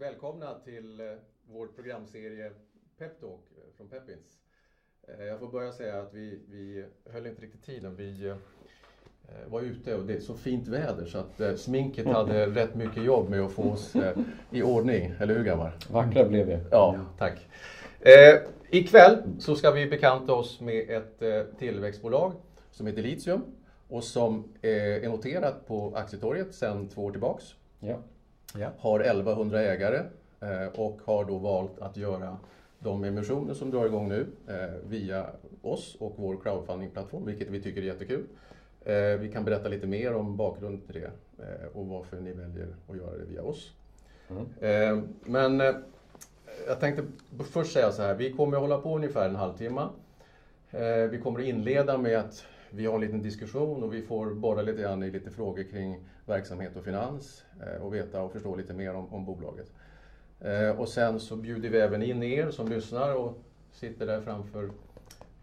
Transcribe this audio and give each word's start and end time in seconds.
Välkomna 0.00 0.54
till 0.64 1.00
eh, 1.00 1.06
vår 1.52 1.66
programserie 1.66 2.50
Peptalk 2.98 3.40
eh, 3.56 3.76
från 3.76 3.88
Peppins. 3.88 4.38
Eh, 5.08 5.24
jag 5.24 5.38
får 5.38 5.48
börja 5.48 5.72
säga 5.72 6.00
att 6.00 6.14
vi, 6.14 6.40
vi 6.48 6.84
höll 7.10 7.26
inte 7.26 7.42
riktigt 7.42 7.64
tiden. 7.64 7.96
Vi 7.96 8.34
var 9.46 9.60
ute 9.60 9.94
och 9.94 10.04
det 10.04 10.14
är 10.14 10.20
så 10.20 10.34
fint 10.34 10.68
väder 10.68 11.06
så 11.06 11.18
att 11.18 11.60
sminket 11.60 12.06
hade 12.14 12.46
rätt 12.46 12.74
mycket 12.74 13.04
jobb 13.04 13.30
med 13.30 13.40
att 13.40 13.52
få 13.52 13.62
oss 13.62 13.96
i 14.50 14.62
ordning. 14.62 15.14
Eller 15.20 15.34
hur 15.34 15.44
gammal? 15.44 15.70
Vackra 15.90 16.24
blev 16.24 16.46
vi. 16.46 16.58
Ja, 16.70 17.00
tack. 17.18 17.46
Ikväll 18.70 19.22
så 19.38 19.54
ska 19.54 19.70
vi 19.70 19.86
bekanta 19.86 20.32
oss 20.32 20.60
med 20.60 20.90
ett 20.90 21.22
tillväxtbolag 21.58 22.32
som 22.70 22.86
heter 22.86 23.02
Litium 23.02 23.42
och 23.88 24.04
som 24.04 24.52
är 24.62 25.08
noterat 25.08 25.66
på 25.66 25.96
Aktietorget 25.96 26.54
sedan 26.54 26.88
två 26.88 27.04
år 27.04 27.10
tillbaks. 27.10 27.54
Ja. 27.80 27.98
Ja. 28.58 28.70
Har 28.78 29.00
1100 29.00 29.60
ägare 29.60 30.02
eh, 30.40 30.66
och 30.74 31.00
har 31.04 31.24
då 31.24 31.38
valt 31.38 31.78
att 31.78 31.96
göra 31.96 32.36
de 32.78 33.04
emissioner 33.04 33.54
som 33.54 33.70
drar 33.70 33.86
igång 33.86 34.08
nu 34.08 34.26
eh, 34.48 34.88
via 34.88 35.26
oss 35.62 35.96
och 36.00 36.14
vår 36.16 36.36
crowdfundingplattform, 36.42 37.26
vilket 37.26 37.48
vi 37.48 37.62
tycker 37.62 37.82
är 37.82 37.86
jättekul. 37.86 38.24
Eh, 38.84 38.94
vi 38.94 39.30
kan 39.32 39.44
berätta 39.44 39.68
lite 39.68 39.86
mer 39.86 40.14
om 40.14 40.36
bakgrunden 40.36 40.80
till 40.80 41.00
det 41.00 41.10
och 41.74 41.86
varför 41.86 42.20
ni 42.20 42.32
väljer 42.32 42.68
att 42.88 42.96
göra 42.96 43.16
det 43.18 43.24
via 43.24 43.42
oss. 43.42 43.72
Mm. 44.60 45.08
Men 45.24 45.58
jag 46.66 46.80
tänkte 46.80 47.02
först 47.52 47.72
säga 47.72 47.92
så 47.92 48.02
här, 48.02 48.14
vi 48.14 48.32
kommer 48.32 48.56
att 48.56 48.62
hålla 48.62 48.78
på 48.78 48.96
ungefär 48.96 49.28
en 49.28 49.36
halvtimme. 49.36 49.88
Vi 51.10 51.20
kommer 51.22 51.40
att 51.40 51.46
inleda 51.46 51.98
med 51.98 52.18
att 52.18 52.44
vi 52.70 52.86
har 52.86 52.94
en 52.94 53.00
liten 53.00 53.22
diskussion 53.22 53.82
och 53.82 53.94
vi 53.94 54.02
får 54.02 54.34
borra 54.34 54.62
lite 54.62 54.82
grann 54.82 55.02
i 55.02 55.10
lite 55.10 55.30
frågor 55.30 55.62
kring 55.62 56.04
verksamhet 56.26 56.76
och 56.76 56.84
finans 56.84 57.44
eh, 57.66 57.82
och 57.82 57.94
veta 57.94 58.22
och 58.22 58.32
förstå 58.32 58.56
lite 58.56 58.72
mer 58.72 58.94
om, 58.94 59.14
om 59.14 59.24
bolaget. 59.24 59.72
Eh, 60.40 60.80
och 60.80 60.88
sen 60.88 61.20
så 61.20 61.36
bjuder 61.36 61.68
vi 61.68 61.78
även 61.78 62.02
in 62.02 62.22
er 62.22 62.50
som 62.50 62.68
lyssnar 62.68 63.14
och 63.14 63.38
sitter 63.72 64.06
där 64.06 64.20
framför 64.20 64.70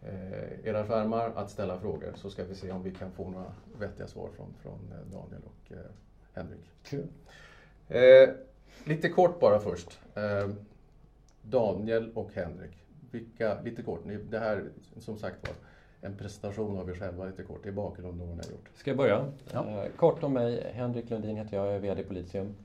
eh, 0.04 0.68
era 0.68 0.88
skärmar 0.88 1.32
att 1.36 1.52
ställa 1.52 1.80
frågor 1.80 2.12
så 2.16 2.30
ska 2.30 2.44
vi 2.44 2.56
se 2.56 2.72
om 2.72 2.84
vi 2.84 2.92
kan 2.92 3.12
få 3.12 3.30
några 3.30 3.54
vettiga 3.80 4.08
svar 4.08 4.30
från, 4.36 4.54
från 4.62 4.94
Daniel 5.12 5.42
och 5.46 5.72
Henrik. 6.34 6.72
Kul. 6.84 7.08
lite 8.84 9.10
kort 9.10 9.40
bara 9.40 9.60
först. 9.60 10.00
Daniel 11.42 12.12
och 12.14 12.32
Henrik, 12.34 12.86
vilka, 13.12 13.62
lite 13.62 13.84
kort, 13.84 14.04
det 14.30 14.40
här 14.40 14.64
som 14.98 15.18
sagt 15.18 15.48
var 15.48 15.56
en 16.02 16.18
presentation 16.18 16.78
av 16.78 16.90
er 16.90 16.94
själva 16.94 17.26
lite 17.26 17.44
kort 17.44 17.66
i 17.66 17.72
bakgrunden 17.72 18.22
av 18.22 18.28
vad 18.28 18.38
ni 18.38 18.44
har 18.44 18.52
gjort. 18.52 18.70
Ska 18.76 18.90
jag 18.90 18.98
börja? 18.98 19.32
Ja. 19.54 19.84
Eh, 19.84 19.92
kort 19.92 20.24
om 20.24 20.34
mig. 20.34 20.72
Henrik 20.74 21.10
Lundin 21.10 21.36
heter 21.36 21.58
jag, 21.58 21.68
jag 21.68 21.76
är 21.76 21.80
VD 21.80 22.04
på 22.04 22.14
Litium. 22.14 22.56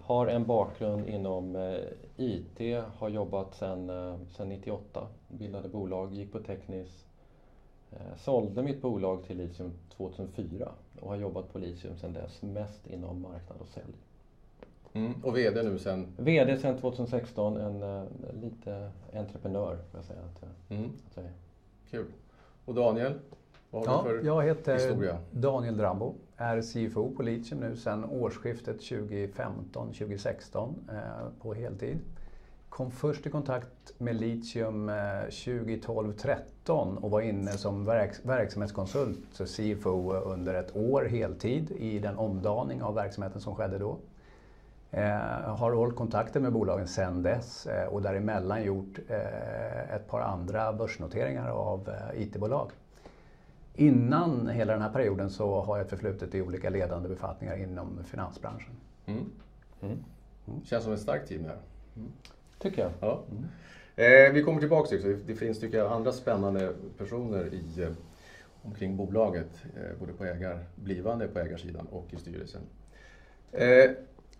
Har 0.00 0.26
en 0.26 0.46
bakgrund 0.46 1.08
inom 1.08 1.56
eh, 1.56 1.76
IT, 2.16 2.84
har 2.96 3.08
jobbat 3.08 3.54
sedan 3.54 3.90
eh, 4.38 4.46
98. 4.46 5.08
Bildade 5.28 5.68
bolag, 5.68 6.12
gick 6.12 6.32
på 6.32 6.38
Teknis. 6.38 7.04
Eh, 7.92 8.16
sålde 8.16 8.62
mitt 8.62 8.82
bolag 8.82 9.24
till 9.24 9.36
Litium 9.36 9.72
2004 9.96 10.68
och 11.00 11.08
har 11.08 11.16
jobbat 11.16 11.52
på 11.52 11.58
Litium 11.58 11.96
sedan 11.96 12.12
dess, 12.12 12.42
mest 12.42 12.86
inom 12.86 13.22
marknad 13.22 13.60
och 13.60 13.68
sälj. 13.68 13.94
Mm. 14.92 15.12
Och 15.24 15.36
VD 15.36 15.62
nu 15.62 15.78
sen? 15.78 16.06
VD 16.16 16.56
sedan 16.56 16.78
2016, 16.78 17.56
en 17.56 18.06
lite 18.42 18.90
entreprenör 19.14 19.76
får 19.76 19.98
jag 19.98 20.04
säga 20.04 20.20
att, 20.20 20.70
mm. 20.70 20.84
att 20.84 21.16
jag 21.16 21.24
är. 21.24 21.32
Kul. 21.90 22.06
Och 22.66 22.74
Daniel? 22.74 23.14
Vad 23.70 23.86
har 23.86 23.94
ja, 23.94 24.02
du 24.12 24.20
för 24.20 24.26
jag 24.26 24.42
heter 24.42 24.74
historia? 24.74 25.18
Daniel 25.30 25.76
Drambo, 25.76 26.14
är 26.36 26.62
CFO 26.62 27.10
på 27.10 27.22
Litium 27.22 27.60
nu 27.60 27.76
sedan 27.76 28.04
årsskiftet 28.04 28.80
2015-2016 28.80 30.74
eh, 30.88 30.94
på 31.42 31.54
heltid. 31.54 31.98
Kom 32.68 32.90
först 32.90 33.26
i 33.26 33.30
kontakt 33.30 33.92
med 33.98 34.16
Litium 34.16 34.88
eh, 34.88 34.94
2012-13 34.94 36.96
och 36.96 37.10
var 37.10 37.20
inne 37.20 37.52
som 37.52 37.84
verks 37.84 38.24
verksamhetskonsult, 38.24 39.18
så 39.32 39.46
CFO, 39.46 40.12
under 40.12 40.54
ett 40.54 40.76
år 40.76 41.04
heltid 41.04 41.70
i 41.70 41.98
den 41.98 42.16
omdaning 42.16 42.82
av 42.82 42.94
verksamheten 42.94 43.40
som 43.40 43.54
skedde 43.54 43.78
då. 43.78 43.98
Eh, 44.96 45.54
har 45.56 45.72
hållit 45.72 45.96
kontakter 45.96 46.40
med 46.40 46.52
bolagen 46.52 46.88
sedan 46.88 47.22
dess 47.22 47.66
eh, 47.66 47.86
och 47.86 48.02
däremellan 48.02 48.64
gjort 48.64 48.98
eh, 49.08 49.94
ett 49.94 50.08
par 50.08 50.20
andra 50.20 50.72
börsnoteringar 50.72 51.48
av 51.48 51.88
eh, 51.88 52.22
IT-bolag. 52.22 52.70
Innan 53.74 54.48
hela 54.48 54.72
den 54.72 54.82
här 54.82 54.92
perioden 54.92 55.30
så 55.30 55.60
har 55.60 55.78
jag 55.78 55.88
förflutet 55.88 56.34
i 56.34 56.42
olika 56.42 56.70
ledande 56.70 57.08
befattningar 57.08 57.56
inom 57.56 58.04
finansbranschen. 58.04 58.74
Mm. 59.06 59.24
Mm. 59.80 59.98
Mm. 60.48 60.64
Känns 60.64 60.84
som 60.84 60.92
ett 60.92 61.00
starkt 61.00 61.28
team 61.28 61.44
här. 61.44 61.58
Mm. 61.96 62.12
Tycker 62.58 62.82
jag. 62.82 62.90
Ja. 63.00 63.22
Mm. 63.30 63.44
Eh, 63.96 64.32
vi 64.32 64.42
kommer 64.42 64.60
tillbaka 64.60 64.88
till 64.88 65.02
det. 65.02 65.14
Det 65.26 65.34
finns 65.34 65.60
tycker 65.60 65.78
jag, 65.78 65.92
andra 65.92 66.12
spännande 66.12 66.72
personer 66.98 67.54
i, 67.54 67.82
eh, 67.82 67.90
omkring 68.62 68.96
bolaget. 68.96 69.64
Eh, 69.76 69.98
både 70.00 70.12
på 70.12 70.24
ägar, 70.24 70.64
blivande 70.74 71.28
på 71.28 71.38
ägarsidan 71.38 71.86
och 71.86 72.06
i 72.10 72.16
styrelsen. 72.16 72.62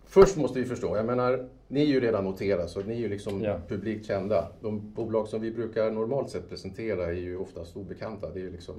Först 0.09 0.37
måste 0.37 0.59
vi 0.59 0.65
förstå, 0.65 0.97
jag 0.97 1.05
menar, 1.05 1.49
ni 1.67 1.81
är 1.81 1.85
ju 1.85 1.99
redan 1.99 2.23
noterade 2.23 2.67
så 2.67 2.81
ni 2.81 2.93
är 2.93 2.99
ju 2.99 3.09
liksom 3.09 3.41
ja. 3.41 3.59
publikt 3.67 4.05
kända. 4.05 4.47
De 4.61 4.91
bolag 4.93 5.27
som 5.27 5.41
vi 5.41 5.51
brukar 5.51 5.91
normalt 5.91 6.29
sett 6.29 6.49
presentera 6.49 7.05
är 7.05 7.11
ju 7.11 7.37
oftast 7.37 7.77
obekanta, 7.77 8.29
det 8.33 8.39
är 8.39 8.43
ju 8.43 8.51
liksom 8.51 8.75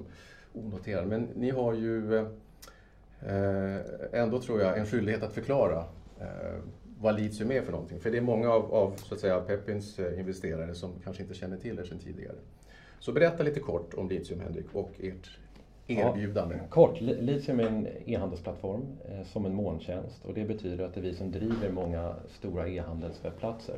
onoterade. 0.53 1.07
Men 1.07 1.29
ni 1.35 1.51
har 1.51 1.75
ju 1.75 2.17
eh, 2.17 3.77
ändå, 4.13 4.41
tror 4.41 4.61
jag, 4.61 4.79
en 4.79 4.87
skyldighet 4.87 5.23
att 5.23 5.33
förklara 5.33 5.85
eh, 6.21 6.59
vad 7.01 7.21
Litium 7.21 7.51
är 7.51 7.63
för 7.63 7.73
någonting. 7.73 8.01
För 8.01 8.11
det 8.11 8.19
är 8.19 8.23
många 8.23 8.51
av, 8.51 8.75
av 8.75 8.97
så 8.97 9.15
att 9.15 9.21
säga, 9.21 9.41
Peppins 9.41 9.99
eh, 9.99 10.21
investerare 10.21 10.75
som 10.75 10.93
kanske 11.05 11.23
inte 11.23 11.35
känner 11.35 11.57
till 11.57 11.79
er 11.79 11.85
sedan 11.85 11.99
tidigare. 11.99 12.37
Så 12.99 13.13
berätta 13.13 13.43
lite 13.43 13.61
kort 13.61 13.95
om 13.95 14.09
Litium, 14.09 14.41
Henrik, 14.41 14.67
och 14.73 14.91
ert 14.99 15.39
erbjudande? 15.89 16.55
Ja, 16.55 16.69
kort, 16.69 17.01
Litium 17.01 17.61
är 17.61 17.65
en 17.65 17.89
e-handelsplattform 18.07 18.87
eh, 19.09 19.23
som 19.27 19.47
en 19.47 19.55
molntjänst 19.55 20.25
och 20.25 20.35
det 20.35 20.45
betyder 20.45 20.85
att 20.85 20.95
det 20.95 21.01
är 21.01 21.03
vi 21.03 21.15
som 21.15 21.31
driver 21.31 21.71
många 21.71 22.15
stora 22.29 22.69
e-handelswebbplatser. 22.69 23.77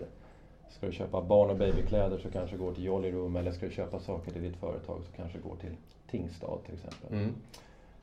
Ska 0.71 0.87
du 0.87 0.93
köpa 0.93 1.23
barn 1.23 1.51
och 1.51 1.57
babykläder 1.57 2.19
så 2.19 2.31
kanske 2.31 2.57
går 2.57 2.73
till 2.73 2.85
Jolly 2.85 3.11
Room 3.11 3.37
eller 3.37 3.53
ska 3.53 3.67
du 3.67 3.73
köpa 3.73 3.99
saker 3.99 4.33
till 4.33 4.43
ditt 4.43 4.57
företag 4.57 5.01
så 5.05 5.13
kanske 5.17 5.39
går 5.39 5.57
till 5.57 5.77
Tingstad 6.11 6.59
till 6.65 6.75
exempel. 6.75 7.19
Mm. 7.19 7.35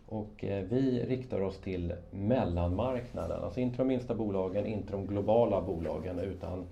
Och 0.08 0.44
eh, 0.44 0.64
vi 0.64 1.06
riktar 1.06 1.42
oss 1.42 1.58
till 1.58 1.94
mellanmarknaden, 2.12 3.44
alltså 3.44 3.60
inte 3.60 3.78
de 3.78 3.88
minsta 3.88 4.16
bolagen, 4.16 4.66
inte 4.66 4.92
de 4.92 5.08
globala 5.08 5.62
bolagen 5.62 6.20
utan 6.20 6.66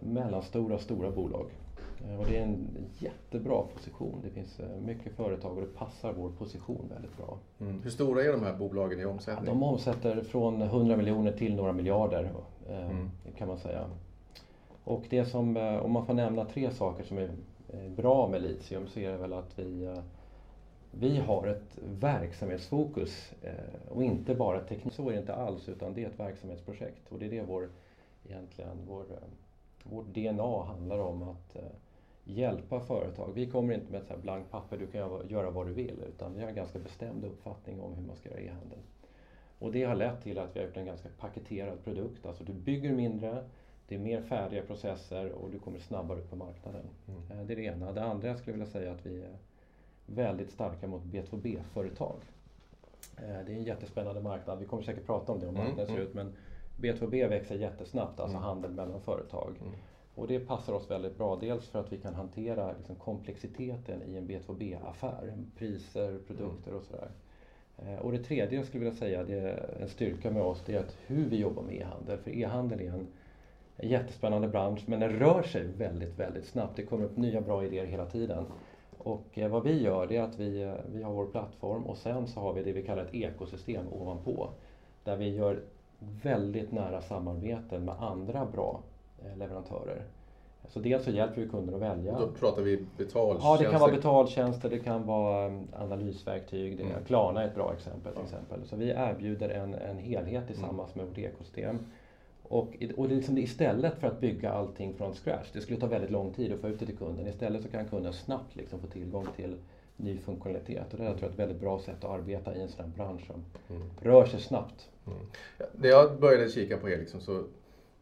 mellanstora, 0.00 0.78
stora 0.78 1.10
bolag. 1.10 1.46
Eh, 2.06 2.20
och 2.20 2.26
det 2.26 2.36
är 2.36 2.42
en 2.42 2.86
jättebra 2.98 3.62
position. 3.62 4.20
Det 4.24 4.30
finns 4.30 4.60
eh, 4.60 4.80
mycket 4.80 5.12
företag 5.12 5.56
och 5.56 5.60
det 5.60 5.74
passar 5.74 6.12
vår 6.12 6.30
position 6.30 6.88
väldigt 6.94 7.16
bra. 7.16 7.38
Mm. 7.60 7.82
Hur 7.82 7.90
stora 7.90 8.22
är 8.22 8.32
de 8.32 8.42
här 8.42 8.56
bolagen 8.56 9.00
i 9.00 9.04
omsättning? 9.04 9.46
Ja, 9.46 9.52
de 9.52 9.62
omsätter 9.62 10.20
från 10.20 10.62
100 10.62 10.96
miljoner 10.96 11.32
till 11.32 11.54
några 11.54 11.72
miljarder 11.72 12.30
eh, 12.68 12.90
mm. 12.90 13.10
kan 13.36 13.48
man 13.48 13.58
säga. 13.58 13.84
Och 14.84 15.04
det 15.10 15.24
som, 15.24 15.56
om 15.56 15.92
man 15.92 16.06
får 16.06 16.14
nämna 16.14 16.44
tre 16.44 16.70
saker 16.70 17.04
som 17.04 17.18
är 17.18 17.30
bra 17.96 18.28
med 18.28 18.42
Litium 18.42 18.86
så 18.86 19.00
är 19.00 19.10
det 19.10 19.16
väl 19.16 19.32
att 19.32 19.58
vi, 19.58 19.96
vi 20.90 21.18
har 21.18 21.46
ett 21.46 21.78
verksamhetsfokus 22.00 23.32
och 23.88 24.04
inte 24.04 24.34
bara 24.34 24.60
teknik. 24.60 24.94
Så 24.94 25.08
är 25.08 25.12
det 25.12 25.18
inte 25.18 25.34
alls 25.34 25.68
utan 25.68 25.94
det 25.94 26.04
är 26.04 26.08
ett 26.08 26.20
verksamhetsprojekt 26.20 27.12
och 27.12 27.18
det 27.18 27.26
är 27.26 27.30
det 27.30 27.42
vår, 27.42 27.68
egentligen 28.28 28.76
vår, 28.88 29.04
vårt 29.82 30.06
DNA 30.06 30.64
handlar 30.64 30.98
om 30.98 31.22
att 31.22 31.56
hjälpa 32.28 32.80
företag. 32.80 33.32
Vi 33.34 33.46
kommer 33.46 33.74
inte 33.74 33.92
med 33.92 34.00
ett 34.00 34.22
blankt 34.22 34.50
papper, 34.50 34.78
du 34.78 34.86
kan 34.86 35.28
göra 35.28 35.50
vad 35.50 35.66
du 35.66 35.72
vill, 35.72 36.02
utan 36.08 36.34
vi 36.34 36.40
har 36.40 36.48
en 36.48 36.54
ganska 36.54 36.78
bestämd 36.78 37.24
uppfattning 37.24 37.80
om 37.80 37.94
hur 37.94 38.02
man 38.02 38.16
ska 38.16 38.28
göra 38.28 38.40
e-handel. 38.40 38.78
Och 39.58 39.72
det 39.72 39.84
har 39.84 39.94
lett 39.94 40.22
till 40.22 40.38
att 40.38 40.56
vi 40.56 40.60
har 40.60 40.66
gjort 40.66 40.76
en 40.76 40.86
ganska 40.86 41.08
paketerad 41.18 41.84
produkt. 41.84 42.26
Alltså 42.26 42.44
du 42.44 42.52
bygger 42.52 42.92
mindre, 42.92 43.44
det 43.88 43.94
är 43.94 43.98
mer 43.98 44.22
färdiga 44.22 44.62
processer 44.62 45.32
och 45.32 45.50
du 45.50 45.58
kommer 45.58 45.78
snabbare 45.78 46.18
upp 46.18 46.30
på 46.30 46.36
marknaden. 46.36 46.86
Mm. 47.08 47.40
Eh, 47.40 47.46
det 47.46 47.52
är 47.52 47.56
det 47.56 47.62
ena. 47.62 47.92
Det 47.92 48.02
andra 48.02 48.28
jag 48.28 48.38
skulle 48.38 48.56
vilja 48.56 48.72
säga 48.72 48.92
att 48.92 49.06
vi 49.06 49.22
är 49.22 49.36
väldigt 50.06 50.50
starka 50.50 50.86
mot 50.86 51.02
B2B-företag. 51.02 52.16
Eh, 53.16 53.22
det 53.46 53.52
är 53.52 53.56
en 53.56 53.64
jättespännande 53.64 54.20
marknad. 54.20 54.58
Vi 54.58 54.64
kommer 54.64 54.82
säkert 54.82 55.06
prata 55.06 55.32
om 55.32 55.40
det, 55.40 55.46
om 55.46 55.54
mm, 55.54 55.66
marknaden 55.66 55.94
mm. 55.94 55.96
ser 55.96 56.10
ut. 56.10 56.14
Men 56.14 56.32
B2B 56.76 57.28
växer 57.28 57.54
jättesnabbt, 57.54 58.20
alltså 58.20 58.36
mm. 58.36 58.48
handel 58.48 58.70
mellan 58.70 59.00
företag. 59.00 59.54
Mm. 59.60 59.72
Och 60.18 60.26
det 60.26 60.38
passar 60.38 60.72
oss 60.72 60.90
väldigt 60.90 61.18
bra. 61.18 61.36
Dels 61.36 61.68
för 61.68 61.80
att 61.80 61.92
vi 61.92 61.98
kan 61.98 62.14
hantera 62.14 62.72
liksom 62.72 62.96
komplexiteten 62.96 64.02
i 64.02 64.16
en 64.16 64.28
B2B-affär. 64.28 65.32
Priser, 65.58 66.18
produkter 66.26 66.74
och 66.74 66.82
sådär. 66.82 67.10
Eh, 67.78 67.98
och 67.98 68.12
det 68.12 68.18
tredje 68.18 68.58
jag 68.58 68.66
skulle 68.66 68.84
vilja 68.84 68.98
säga, 68.98 69.24
det 69.24 69.38
är 69.38 69.76
en 69.80 69.88
styrka 69.88 70.30
med 70.30 70.42
oss, 70.42 70.62
det 70.66 70.74
är 70.74 70.80
att 70.80 70.96
hur 71.06 71.28
vi 71.28 71.36
jobbar 71.36 71.62
med 71.62 71.74
e-handel. 71.74 72.18
För 72.18 72.30
e-handel 72.30 72.80
är 72.80 72.88
en, 72.88 73.06
en 73.76 73.88
jättespännande 73.88 74.48
bransch 74.48 74.82
men 74.86 75.00
den 75.00 75.10
rör 75.10 75.42
sig 75.42 75.66
väldigt, 75.66 76.18
väldigt 76.18 76.46
snabbt. 76.46 76.76
Det 76.76 76.82
kommer 76.82 77.04
upp 77.04 77.16
nya 77.16 77.40
bra 77.40 77.64
idéer 77.64 77.86
hela 77.86 78.06
tiden. 78.06 78.44
Och 78.98 79.38
eh, 79.38 79.48
vad 79.48 79.64
vi 79.64 79.82
gör 79.82 80.06
det 80.06 80.16
är 80.16 80.22
att 80.22 80.38
vi, 80.38 80.62
eh, 80.62 80.74
vi 80.92 81.02
har 81.02 81.12
vår 81.12 81.26
plattform 81.26 81.86
och 81.86 81.96
sen 81.96 82.26
så 82.26 82.40
har 82.40 82.52
vi 82.52 82.62
det 82.62 82.72
vi 82.72 82.82
kallar 82.82 83.02
ett 83.04 83.14
ekosystem 83.14 83.86
ovanpå. 83.92 84.50
Där 85.04 85.16
vi 85.16 85.28
gör 85.28 85.62
väldigt 86.22 86.72
nära 86.72 87.00
samarbeten 87.00 87.84
med 87.84 87.94
andra 88.02 88.46
bra 88.46 88.80
leverantörer. 89.36 90.02
Så 90.68 90.80
dels 90.80 91.04
så 91.04 91.10
hjälper 91.10 91.40
vi 91.40 91.48
kunder 91.48 91.74
att 91.74 91.80
välja. 91.80 92.18
Då 92.18 92.28
pratar 92.28 92.62
vi 92.62 92.86
betaltjänster? 92.96 93.48
Ja, 93.48 93.56
det 93.58 93.70
kan 93.70 93.80
vara 93.80 93.92
betaltjänster, 93.92 94.70
det 94.70 94.78
kan 94.78 95.06
vara 95.06 95.44
mm, 95.44 95.68
analysverktyg. 95.72 96.76
Det, 96.76 96.82
mm. 96.82 97.04
Klarna 97.06 97.42
är 97.42 97.48
ett 97.48 97.54
bra 97.54 97.72
exempel. 97.76 98.12
Till 98.12 98.22
exempel. 98.22 98.66
Så 98.66 98.76
vi 98.76 98.88
erbjuder 98.90 99.48
en, 99.48 99.74
en 99.74 99.98
helhet 99.98 100.46
tillsammans 100.46 100.94
med 100.94 101.06
vårt 101.06 101.18
ekosystem. 101.18 101.78
Och, 102.42 102.76
och 102.96 103.08
liksom 103.08 103.38
istället 103.38 103.94
för 104.00 104.06
att 104.06 104.20
bygga 104.20 104.52
allting 104.52 104.94
från 104.94 105.14
scratch, 105.14 105.48
det 105.52 105.60
skulle 105.60 105.80
ta 105.80 105.86
väldigt 105.86 106.10
lång 106.10 106.32
tid 106.32 106.52
att 106.52 106.60
få 106.60 106.68
ut 106.68 106.80
det 106.80 106.86
till 106.86 106.96
kunden. 106.96 107.26
Istället 107.26 107.62
så 107.62 107.68
kan 107.68 107.88
kunden 107.88 108.12
snabbt 108.12 108.56
liksom 108.56 108.80
få 108.80 108.86
tillgång 108.86 109.26
till 109.36 109.56
ny 109.96 110.18
funktionalitet. 110.18 110.92
Och 110.92 110.98
det 110.98 111.04
är 111.04 111.10
tror 111.10 111.22
jag, 111.22 111.30
ett 111.30 111.38
väldigt 111.38 111.60
bra 111.60 111.78
sätt 111.78 112.04
att 112.04 112.10
arbeta 112.10 112.54
i 112.54 112.60
en 112.60 112.68
sån 112.68 112.84
här 112.84 112.92
bransch 112.96 113.26
som 113.26 113.44
mm. 113.76 113.88
rör 114.00 114.26
sig 114.26 114.40
snabbt. 114.40 114.88
Mm. 115.06 115.18
Ja, 115.58 115.66
det 115.72 115.88
jag 115.88 116.20
började 116.20 116.48
kika 116.48 116.76
på 116.76 116.90
er, 116.90 116.98
liksom, 116.98 117.20
så 117.20 117.44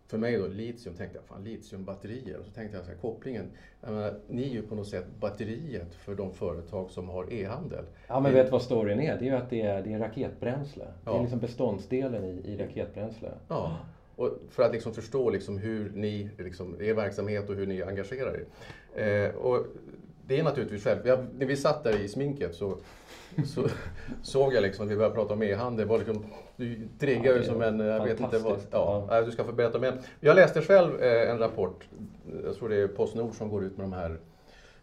för 0.09 0.19
mig 0.19 0.39
då, 0.39 0.47
litium, 0.47 0.95
tänkte 0.95 1.19
jag, 1.19 1.25
fan 1.25 1.45
litiumbatterier. 1.45 2.39
Och 2.39 2.45
så 2.45 2.51
tänkte 2.51 2.77
jag 2.77 2.85
så 2.85 2.91
här, 2.91 2.99
kopplingen, 2.99 3.51
jag 3.81 3.93
menar, 3.93 4.15
ni 4.29 4.43
är 4.43 4.49
ju 4.49 4.63
på 4.63 4.75
något 4.75 4.89
sätt 4.89 5.07
batteriet 5.21 5.95
för 5.95 6.15
de 6.15 6.33
företag 6.33 6.91
som 6.91 7.09
har 7.09 7.33
e-handel. 7.33 7.85
Ja 8.09 8.21
men 8.21 8.33
vet 8.33 8.47
du 8.47 8.51
vad 8.51 8.63
storyn 8.63 9.01
är? 9.01 9.19
Det 9.19 9.25
är 9.25 9.31
ju 9.31 9.37
att 9.37 9.51
det 9.51 9.61
är, 9.61 9.83
det 9.83 9.93
är 9.93 9.99
raketbränsle. 9.99 10.85
Ja. 11.05 11.11
Det 11.11 11.19
är 11.19 11.21
liksom 11.21 11.39
beståndsdelen 11.39 12.25
i, 12.25 12.41
i 12.45 12.57
raketbränsle. 12.57 13.29
Ja. 13.49 13.77
Och 14.17 14.39
för 14.51 14.63
att 14.63 14.73
liksom 14.73 14.95
förstå 14.95 15.31
liksom 15.31 15.59
hur 15.59 15.91
ni, 15.95 16.31
liksom, 16.39 16.81
er 16.81 16.95
verksamhet 16.95 17.51
och 17.51 17.57
hur 17.57 17.67
ni 17.67 17.83
engagerar 17.83 18.37
er. 18.37 18.47
Eh, 19.03 19.35
och 19.35 19.67
det 20.27 20.41
är 20.41 20.43
naturligtvis 20.43 20.85
själv. 20.85 21.29
när 21.39 21.47
vi 21.47 21.57
satt 21.57 21.85
där 21.85 22.01
i 22.01 22.09
sminket 22.09 22.55
så, 22.55 22.79
så 23.47 23.69
såg 24.23 24.55
jag 24.55 24.63
liksom 24.63 24.85
att 24.85 24.93
vi 24.93 24.97
började 24.97 25.15
prata 25.15 25.35
om 25.35 25.43
e-handel. 25.43 25.99
Liksom, 25.99 26.25
du 26.57 26.89
triggar 26.99 27.33
ju 27.33 27.39
ja, 27.39 27.45
som 27.45 27.63
en, 27.63 27.81
jag 27.81 28.05
vet 28.05 28.21
inte 28.21 28.39
vad. 28.39 28.59
Ja, 28.71 29.07
ja. 29.11 29.23
Du 29.23 29.31
ska 29.31 29.45
få 29.45 29.53
berätta 29.53 29.79
mer. 29.79 30.01
Jag 30.21 30.37
läste 30.37 30.63
själv 30.63 31.03
eh, 31.03 31.31
en 31.31 31.39
rapport, 31.39 31.89
jag 32.45 32.57
tror 32.57 32.69
det 32.69 32.77
är 32.77 32.89
Postnord 32.89 33.35
som 33.35 33.49
går 33.49 33.65
ut 33.65 33.77
med 33.77 33.85
de 33.85 33.93
här 33.93 34.19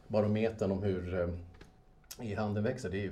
barometern 0.08 0.72
om 0.72 0.84
hur 0.84 1.20
eh, 1.20 2.32
e-handeln 2.32 2.66
växer. 2.66 2.90
Det 2.90 3.06
är 3.06 3.12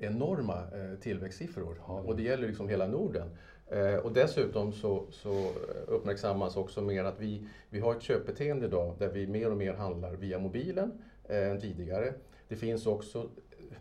enorma 0.00 0.54
eh, 0.54 0.98
tillväxtsiffror 1.00 1.76
och 1.84 2.16
det 2.16 2.22
gäller 2.22 2.48
liksom 2.48 2.68
hela 2.68 2.86
Norden. 2.86 3.30
Eh, 3.68 3.94
och 3.94 4.12
dessutom 4.12 4.72
så, 4.72 5.06
så, 5.10 5.50
uppmärksammas 5.86 6.56
också 6.56 6.82
mer 6.82 7.04
att 7.04 7.20
vi, 7.20 7.48
vi 7.70 7.80
har 7.80 7.94
ett 7.94 8.02
köpbeteende 8.02 8.66
idag 8.66 8.94
där 8.98 9.08
vi 9.08 9.26
mer 9.26 9.50
och 9.50 9.56
mer 9.56 9.74
handlar 9.74 10.12
via 10.12 10.38
mobilen 10.38 10.92
eh, 11.28 11.50
än 11.50 11.60
tidigare. 11.60 12.14
Det 12.48 12.56
finns 12.56 12.86
också 12.86 13.28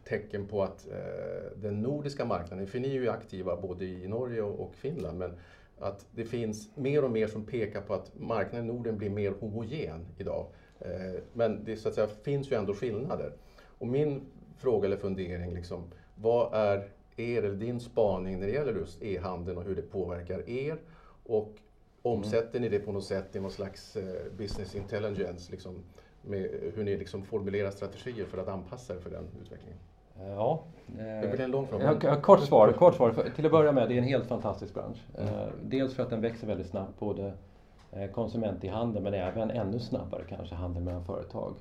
tecken 0.03 0.47
på 0.47 0.63
att 0.63 0.87
eh, 0.87 1.51
den 1.55 1.81
nordiska 1.81 2.25
marknaden, 2.25 2.67
för 2.67 2.79
ni 2.79 2.89
är 2.89 3.01
ju 3.01 3.09
aktiva 3.09 3.61
både 3.61 3.85
i 3.85 4.07
Norge 4.07 4.41
och, 4.41 4.59
och 4.59 4.75
Finland, 4.75 5.17
men 5.19 5.33
att 5.79 6.05
det 6.11 6.25
finns 6.25 6.77
mer 6.77 7.03
och 7.03 7.11
mer 7.11 7.27
som 7.27 7.45
pekar 7.45 7.81
på 7.81 7.93
att 7.93 8.11
marknaden 8.19 8.69
i 8.69 8.73
Norden 8.73 8.97
blir 8.97 9.09
mer 9.09 9.31
homogen 9.39 10.05
idag. 10.17 10.47
Eh, 10.79 11.21
men 11.33 11.63
det 11.63 11.77
så 11.77 11.89
att 11.89 11.95
säga, 11.95 12.07
finns 12.07 12.51
ju 12.51 12.55
ändå 12.55 12.73
skillnader. 12.73 13.33
Och 13.77 13.87
min 13.87 14.21
fråga 14.57 14.85
eller 14.85 14.97
fundering, 14.97 15.53
liksom, 15.53 15.83
vad 16.15 16.53
är 16.53 16.87
er 17.17 17.43
eller 17.43 17.55
din 17.55 17.79
spaning 17.79 18.39
när 18.39 18.47
det 18.47 18.53
gäller 18.53 18.73
just 18.73 19.01
e-handeln 19.01 19.57
och 19.57 19.63
hur 19.63 19.75
det 19.75 19.81
påverkar 19.81 20.49
er? 20.49 20.77
Och 21.25 21.53
omsätter 22.01 22.59
ni 22.59 22.69
det 22.69 22.79
på 22.79 22.91
något 22.91 23.03
sätt 23.03 23.35
i 23.35 23.39
någon 23.39 23.51
slags 23.51 23.95
eh, 23.95 24.31
business 24.37 24.75
intelligence, 24.75 25.51
liksom, 25.51 25.83
med 26.21 26.49
hur 26.75 26.83
ni 26.83 26.97
liksom 26.97 27.23
formulerar 27.23 27.71
strategier 27.71 28.25
för 28.25 28.37
att 28.37 28.47
anpassa 28.47 28.95
er 28.95 28.99
för 28.99 29.09
den 29.09 29.27
utvecklingen? 29.41 29.77
Eh, 30.19 30.27
ja. 30.27 30.63
Det 30.95 31.31
blir 31.31 31.41
en 31.41 31.51
lång 31.51 31.67
fråga. 31.67 31.97
Ja, 32.03 32.21
kort 32.21 32.39
svar. 32.39 32.71
Kort 32.71 32.95
svar. 32.95 33.29
Till 33.35 33.45
att 33.45 33.51
börja 33.51 33.71
med, 33.71 33.89
det 33.89 33.93
är 33.93 33.97
en 33.97 34.03
helt 34.03 34.27
fantastisk 34.27 34.73
bransch. 34.73 35.05
Mm. 35.17 35.33
Eh, 35.33 35.47
dels 35.63 35.93
för 35.93 36.03
att 36.03 36.09
den 36.09 36.21
växer 36.21 36.47
väldigt 36.47 36.67
snabbt, 36.67 36.99
både 36.99 37.33
konsument 38.13 38.63
i 38.63 38.67
handeln 38.67 39.03
men 39.03 39.13
även 39.13 39.51
ännu 39.51 39.79
snabbare 39.79 40.23
kanske 40.29 40.55
handel 40.55 40.83
mellan 40.83 41.05
företag. 41.05 41.55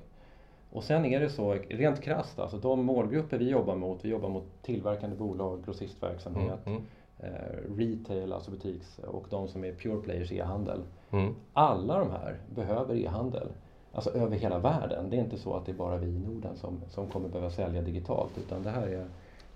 Och 0.75 0.83
sen 0.83 1.05
är 1.05 1.19
det 1.19 1.29
så, 1.29 1.53
rent 1.69 2.01
krasst, 2.01 2.39
alltså 2.39 2.57
de 2.57 2.85
målgrupper 2.85 3.37
vi 3.37 3.49
jobbar 3.49 3.75
mot, 3.75 4.05
vi 4.05 4.09
jobbar 4.09 4.29
mot 4.29 4.43
tillverkande 4.61 5.15
bolag, 5.15 5.65
grossistverksamhet, 5.65 6.67
mm. 6.67 6.81
mm. 7.19 7.33
eh, 7.33 7.77
retail, 7.77 8.33
alltså 8.33 8.51
butiks 8.51 8.99
och 8.99 9.25
de 9.29 9.47
som 9.47 9.63
är 9.63 9.73
pure 9.73 10.01
players 10.01 10.31
e-handel. 10.31 10.79
Mm. 11.11 11.35
Alla 11.53 11.99
de 11.99 12.11
här 12.11 12.37
behöver 12.55 12.95
e-handel, 12.95 13.47
alltså 13.93 14.09
över 14.09 14.37
hela 14.37 14.59
världen. 14.59 15.09
Det 15.09 15.17
är 15.17 15.19
inte 15.19 15.37
så 15.37 15.53
att 15.53 15.65
det 15.65 15.71
är 15.71 15.75
bara 15.75 15.97
vi 15.97 16.07
i 16.07 16.19
Norden 16.19 16.55
som, 16.55 16.81
som 16.89 17.07
kommer 17.07 17.29
behöva 17.29 17.49
sälja 17.49 17.81
digitalt 17.81 18.37
utan 18.37 18.63
det 18.63 18.69
här 18.69 18.87
är, 18.87 19.05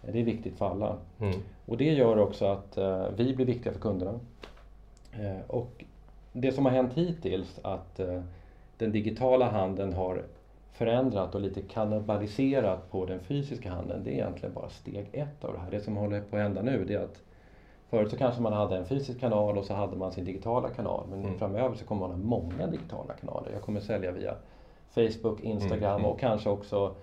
det 0.01 0.19
är 0.19 0.23
viktigt 0.23 0.57
för 0.57 0.65
alla. 0.65 0.97
Mm. 1.19 1.39
Och 1.65 1.77
det 1.77 1.93
gör 1.93 2.17
också 2.17 2.45
att 2.45 2.77
eh, 2.77 3.05
vi 3.17 3.35
blir 3.35 3.45
viktiga 3.45 3.73
för 3.73 3.79
kunderna. 3.79 4.19
Eh, 5.11 5.41
och 5.47 5.85
det 6.33 6.51
som 6.51 6.65
har 6.65 6.71
hänt 6.71 6.93
hittills 6.93 7.59
att 7.61 7.99
eh, 7.99 8.21
den 8.77 8.91
digitala 8.91 9.51
handeln 9.51 9.93
har 9.93 10.23
förändrat 10.73 11.35
och 11.35 11.41
lite 11.41 11.61
kannibaliserat 11.61 12.91
på 12.91 13.05
den 13.05 13.19
fysiska 13.19 13.71
handeln, 13.71 14.03
det 14.03 14.09
är 14.09 14.13
egentligen 14.13 14.53
bara 14.53 14.69
steg 14.69 15.09
ett 15.11 15.43
av 15.43 15.53
det 15.53 15.59
här. 15.59 15.71
Det 15.71 15.81
som 15.81 15.97
håller 15.97 16.21
på 16.21 16.35
att 16.35 16.41
hända 16.41 16.61
nu 16.61 16.85
det 16.85 16.93
är 16.93 17.03
att 17.03 17.21
Förut 17.89 18.11
så 18.11 18.17
kanske 18.17 18.41
man 18.41 18.53
hade 18.53 18.77
en 18.77 18.85
fysisk 18.85 19.19
kanal 19.19 19.57
och 19.57 19.65
så 19.65 19.73
hade 19.73 19.95
man 19.95 20.11
sin 20.11 20.25
digitala 20.25 20.69
kanal. 20.69 21.07
Men 21.09 21.19
mm. 21.19 21.37
framöver 21.39 21.75
så 21.75 21.85
kommer 21.85 22.07
man 22.07 22.11
ha 22.11 22.17
många 22.17 22.67
digitala 22.67 23.13
kanaler. 23.13 23.51
Jag 23.53 23.61
kommer 23.61 23.79
sälja 23.79 24.11
via 24.11 24.35
Facebook, 24.89 25.41
Instagram 25.41 25.99
mm. 25.99 26.05
och 26.05 26.19
kanske 26.19 26.49
också 26.49 26.95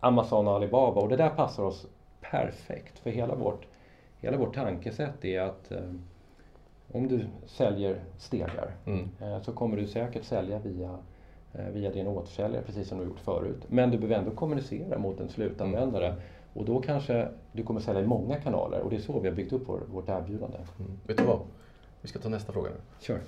Amazon 0.00 0.48
och 0.48 0.54
Alibaba. 0.54 1.00
Och 1.00 1.08
det 1.08 1.16
där 1.16 1.30
passar 1.30 1.62
oss 1.62 1.86
perfekt. 2.20 2.98
För 2.98 3.10
hela 3.10 3.34
vårt, 3.34 3.66
hela 4.20 4.36
vårt 4.36 4.54
tankesätt 4.54 5.24
är 5.24 5.40
att 5.40 5.72
eh, 5.72 5.94
om 6.92 7.08
du 7.08 7.26
säljer 7.46 8.00
stegar 8.18 8.74
mm. 8.86 9.08
eh, 9.20 9.42
så 9.42 9.52
kommer 9.52 9.76
du 9.76 9.86
säkert 9.86 10.24
sälja 10.24 10.58
via 10.58 10.98
via 11.52 11.90
din 11.90 12.06
återförsäljare 12.06 12.62
precis 12.62 12.88
som 12.88 12.98
du 12.98 13.04
gjort 13.04 13.20
förut. 13.20 13.62
Men 13.68 13.90
du 13.90 13.98
behöver 13.98 14.16
ändå 14.16 14.30
kommunicera 14.30 14.98
mot 14.98 15.20
en 15.20 15.28
slutanvändare 15.28 16.06
mm. 16.06 16.20
och 16.54 16.64
då 16.64 16.80
kanske 16.80 17.28
du 17.52 17.62
kommer 17.62 17.80
sälja 17.80 18.02
i 18.02 18.06
många 18.06 18.36
kanaler 18.36 18.80
och 18.80 18.90
det 18.90 18.96
är 18.96 19.00
så 19.00 19.20
vi 19.20 19.28
har 19.28 19.36
byggt 19.36 19.52
upp 19.52 19.62
vår, 19.66 19.80
vårt 19.92 20.08
erbjudande. 20.08 20.58
Mm. 20.78 20.98
Vet 21.06 21.18
du 21.18 21.24
vad? 21.24 21.40
Vi 22.00 22.08
ska 22.08 22.18
ta 22.18 22.28
nästa 22.28 22.52
fråga 22.52 22.70
nu. 22.70 22.76
Sure. 23.00 23.20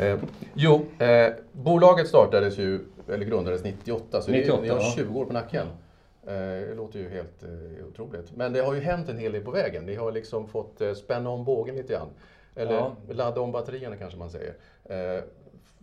Eh, 0.00 0.20
jo, 0.54 0.86
eh, 0.98 1.32
bolaget 1.52 2.08
startades 2.08 2.58
ju, 2.58 2.80
eller 3.08 3.26
grundades 3.26 3.64
98, 3.64 4.22
så 4.22 4.30
98, 4.30 4.62
ni 4.62 4.68
har 4.68 4.80
20 4.80 5.20
år 5.20 5.24
på 5.24 5.32
nacken. 5.32 5.66
Eh, 6.26 6.68
det 6.68 6.74
låter 6.74 6.98
ju 6.98 7.08
helt 7.08 7.42
eh, 7.42 7.86
otroligt. 7.88 8.36
Men 8.36 8.52
det 8.52 8.60
har 8.60 8.74
ju 8.74 8.80
hänt 8.80 9.08
en 9.08 9.18
hel 9.18 9.32
del 9.32 9.42
på 9.42 9.50
vägen. 9.50 9.86
Ni 9.86 9.94
har 9.94 10.12
liksom 10.12 10.48
fått 10.48 10.80
eh, 10.80 10.92
spänna 10.92 11.30
om 11.30 11.44
bågen 11.44 11.76
lite 11.76 11.92
grann. 11.92 12.08
Eller 12.56 12.72
ja. 12.72 12.96
ladda 13.08 13.40
om 13.40 13.52
batterierna 13.52 13.96
kanske 13.96 14.18
man 14.18 14.30
säger. 14.30 14.54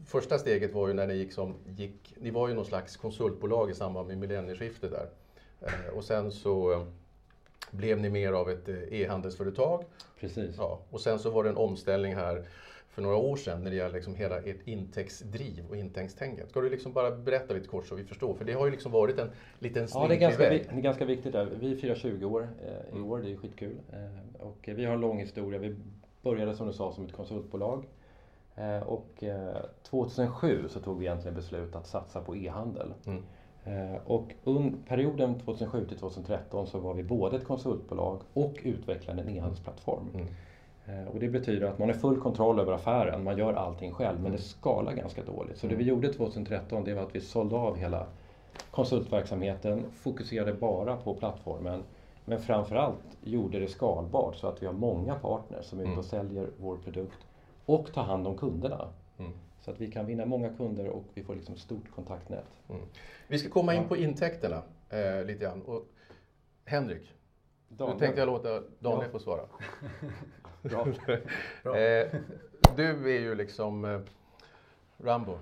Första 0.05 0.37
steget 0.37 0.73
var 0.73 0.87
ju 0.87 0.93
när 0.93 1.07
ni 1.07 1.13
gick 1.13 1.33
som 1.33 1.55
gick, 1.65 2.15
ni 2.17 2.31
var 2.31 2.47
ju 2.47 2.53
någon 2.53 2.65
slags 2.65 2.97
konsultbolag 2.97 3.71
i 3.71 3.73
samband 3.73 4.07
med 4.07 4.17
millennieskiftet 4.17 4.91
där. 4.91 5.09
Eh, 5.61 5.97
och 5.97 6.03
sen 6.03 6.31
så 6.31 6.71
eh, 6.71 6.83
blev 7.71 7.99
ni 7.99 8.09
mer 8.09 8.33
av 8.33 8.49
ett 8.49 8.69
eh, 8.69 8.93
e-handelsföretag. 9.01 9.83
Precis. 10.19 10.55
Ja, 10.57 10.79
och 10.89 11.01
sen 11.01 11.19
så 11.19 11.29
var 11.29 11.43
det 11.43 11.49
en 11.49 11.57
omställning 11.57 12.15
här 12.15 12.45
för 12.89 13.01
några 13.01 13.15
år 13.15 13.35
sedan 13.35 13.63
när 13.63 13.69
det 13.71 13.75
gäller 13.77 13.95
liksom 13.95 14.15
hela 14.15 14.37
ert 14.39 14.67
intäktsdriv 14.67 15.65
och 15.69 15.77
intäktstänket. 15.77 16.49
Ska 16.49 16.61
du 16.61 16.69
liksom 16.69 16.93
bara 16.93 17.11
berätta 17.11 17.53
lite 17.53 17.67
kort 17.67 17.87
så 17.87 17.95
vi 17.95 18.03
förstår? 18.03 18.33
För 18.33 18.45
det 18.45 18.53
har 18.53 18.65
ju 18.65 18.71
liksom 18.71 18.91
varit 18.91 19.19
en 19.19 19.29
liten 19.59 19.87
Ja, 19.93 20.07
det 20.07 20.15
är, 20.15 20.19
ganska, 20.19 20.49
väg. 20.49 20.67
det 20.69 20.77
är 20.77 20.81
ganska 20.81 21.05
viktigt. 21.05 21.33
Där. 21.33 21.49
Vi 21.59 21.75
firar 21.75 21.95
20 21.95 22.25
år 22.25 22.49
eh, 22.65 22.97
i 22.97 23.01
år, 23.01 23.19
det 23.19 23.31
är 23.31 23.37
skitkul. 23.37 23.77
Eh, 23.93 24.41
och 24.41 24.57
vi 24.63 24.85
har 24.85 24.93
en 24.93 25.01
lång 25.01 25.19
historia. 25.19 25.59
Vi 25.59 25.75
började 26.21 26.55
som 26.55 26.67
du 26.67 26.73
sa 26.73 26.91
som 26.91 27.05
ett 27.05 27.13
konsultbolag 27.13 27.85
och 28.85 29.23
2007 29.83 30.61
eh, 30.63 30.67
så 30.67 30.79
tog 30.79 30.99
vi 30.99 31.05
egentligen 31.05 31.35
beslut 31.35 31.75
att 31.75 31.87
satsa 31.87 32.21
på 32.21 32.35
e-handel. 32.35 32.93
Mm. 33.05 33.23
Eh, 33.63 34.01
och 34.05 34.33
under 34.43 34.77
perioden 34.87 35.39
2007 35.39 35.85
till 35.87 35.97
2013 35.97 36.67
så 36.67 36.79
var 36.79 36.93
vi 36.93 37.03
både 37.03 37.37
ett 37.37 37.45
konsultbolag 37.45 38.21
och 38.33 38.59
utvecklade 38.63 39.21
en 39.21 39.29
e-handelsplattform. 39.29 40.09
Mm. 40.13 40.27
Och 41.07 41.19
det 41.19 41.29
betyder 41.29 41.67
att 41.67 41.79
man 41.79 41.89
har 41.89 41.95
full 41.95 42.21
kontroll 42.21 42.59
över 42.59 42.73
affären, 42.73 43.23
man 43.23 43.37
gör 43.37 43.53
allting 43.53 43.91
själv 43.93 44.21
men 44.21 44.31
det 44.31 44.37
skalar 44.37 44.93
ganska 44.93 45.23
dåligt. 45.23 45.57
Så 45.57 45.67
det 45.67 45.75
vi 45.75 45.83
mm. 45.83 45.95
gjorde 45.95 46.13
2013 46.13 46.83
det 46.83 46.93
var 46.93 47.01
att 47.01 47.15
vi 47.15 47.21
sålde 47.21 47.55
av 47.55 47.77
hela 47.77 48.07
konsultverksamheten, 48.71 49.83
fokuserade 49.91 50.53
bara 50.53 50.97
på 50.97 51.13
plattformen 51.13 51.83
men 52.25 52.39
framförallt 52.39 53.17
gjorde 53.23 53.59
det 53.59 53.67
skalbart 53.67 54.35
så 54.35 54.47
att 54.47 54.61
vi 54.61 54.65
har 54.65 54.73
många 54.73 55.15
partners 55.15 55.65
som 55.65 55.79
är 55.79 55.83
ute 55.83 55.91
och 55.91 56.13
mm. 56.13 56.27
säljer 56.27 56.47
vår 56.57 56.77
produkt 56.77 57.25
och 57.65 57.93
ta 57.93 58.01
hand 58.01 58.27
om 58.27 58.37
kunderna. 58.37 58.89
Mm. 59.17 59.31
Så 59.61 59.71
att 59.71 59.81
vi 59.81 59.91
kan 59.91 60.05
vinna 60.05 60.25
många 60.25 60.49
kunder 60.49 60.87
och 60.87 61.03
vi 61.13 61.23
får 61.23 61.35
liksom 61.35 61.55
ett 61.55 61.61
stort 61.61 61.91
kontaktnät. 61.95 62.45
Mm. 62.69 62.81
Vi 63.27 63.39
ska 63.39 63.49
komma 63.49 63.73
in 63.73 63.87
på 63.87 63.97
intäkterna 63.97 64.61
eh, 64.89 65.25
lite 65.25 65.43
grann. 65.43 65.61
Och 65.61 65.85
Henrik, 66.65 67.13
Daniel. 67.67 67.95
nu 67.95 67.99
tänkte 67.99 68.21
jag 68.21 68.25
låta 68.25 68.61
Daniel 68.79 69.05
ja. 69.05 69.11
få 69.11 69.19
svara. 69.19 69.41
Bra. 70.61 70.87
Bra. 71.63 71.77
Eh, 71.77 72.07
du 72.75 73.15
är 73.15 73.19
ju 73.19 73.35
liksom 73.35 73.85
eh, 73.85 73.99
Rambo 74.97 75.37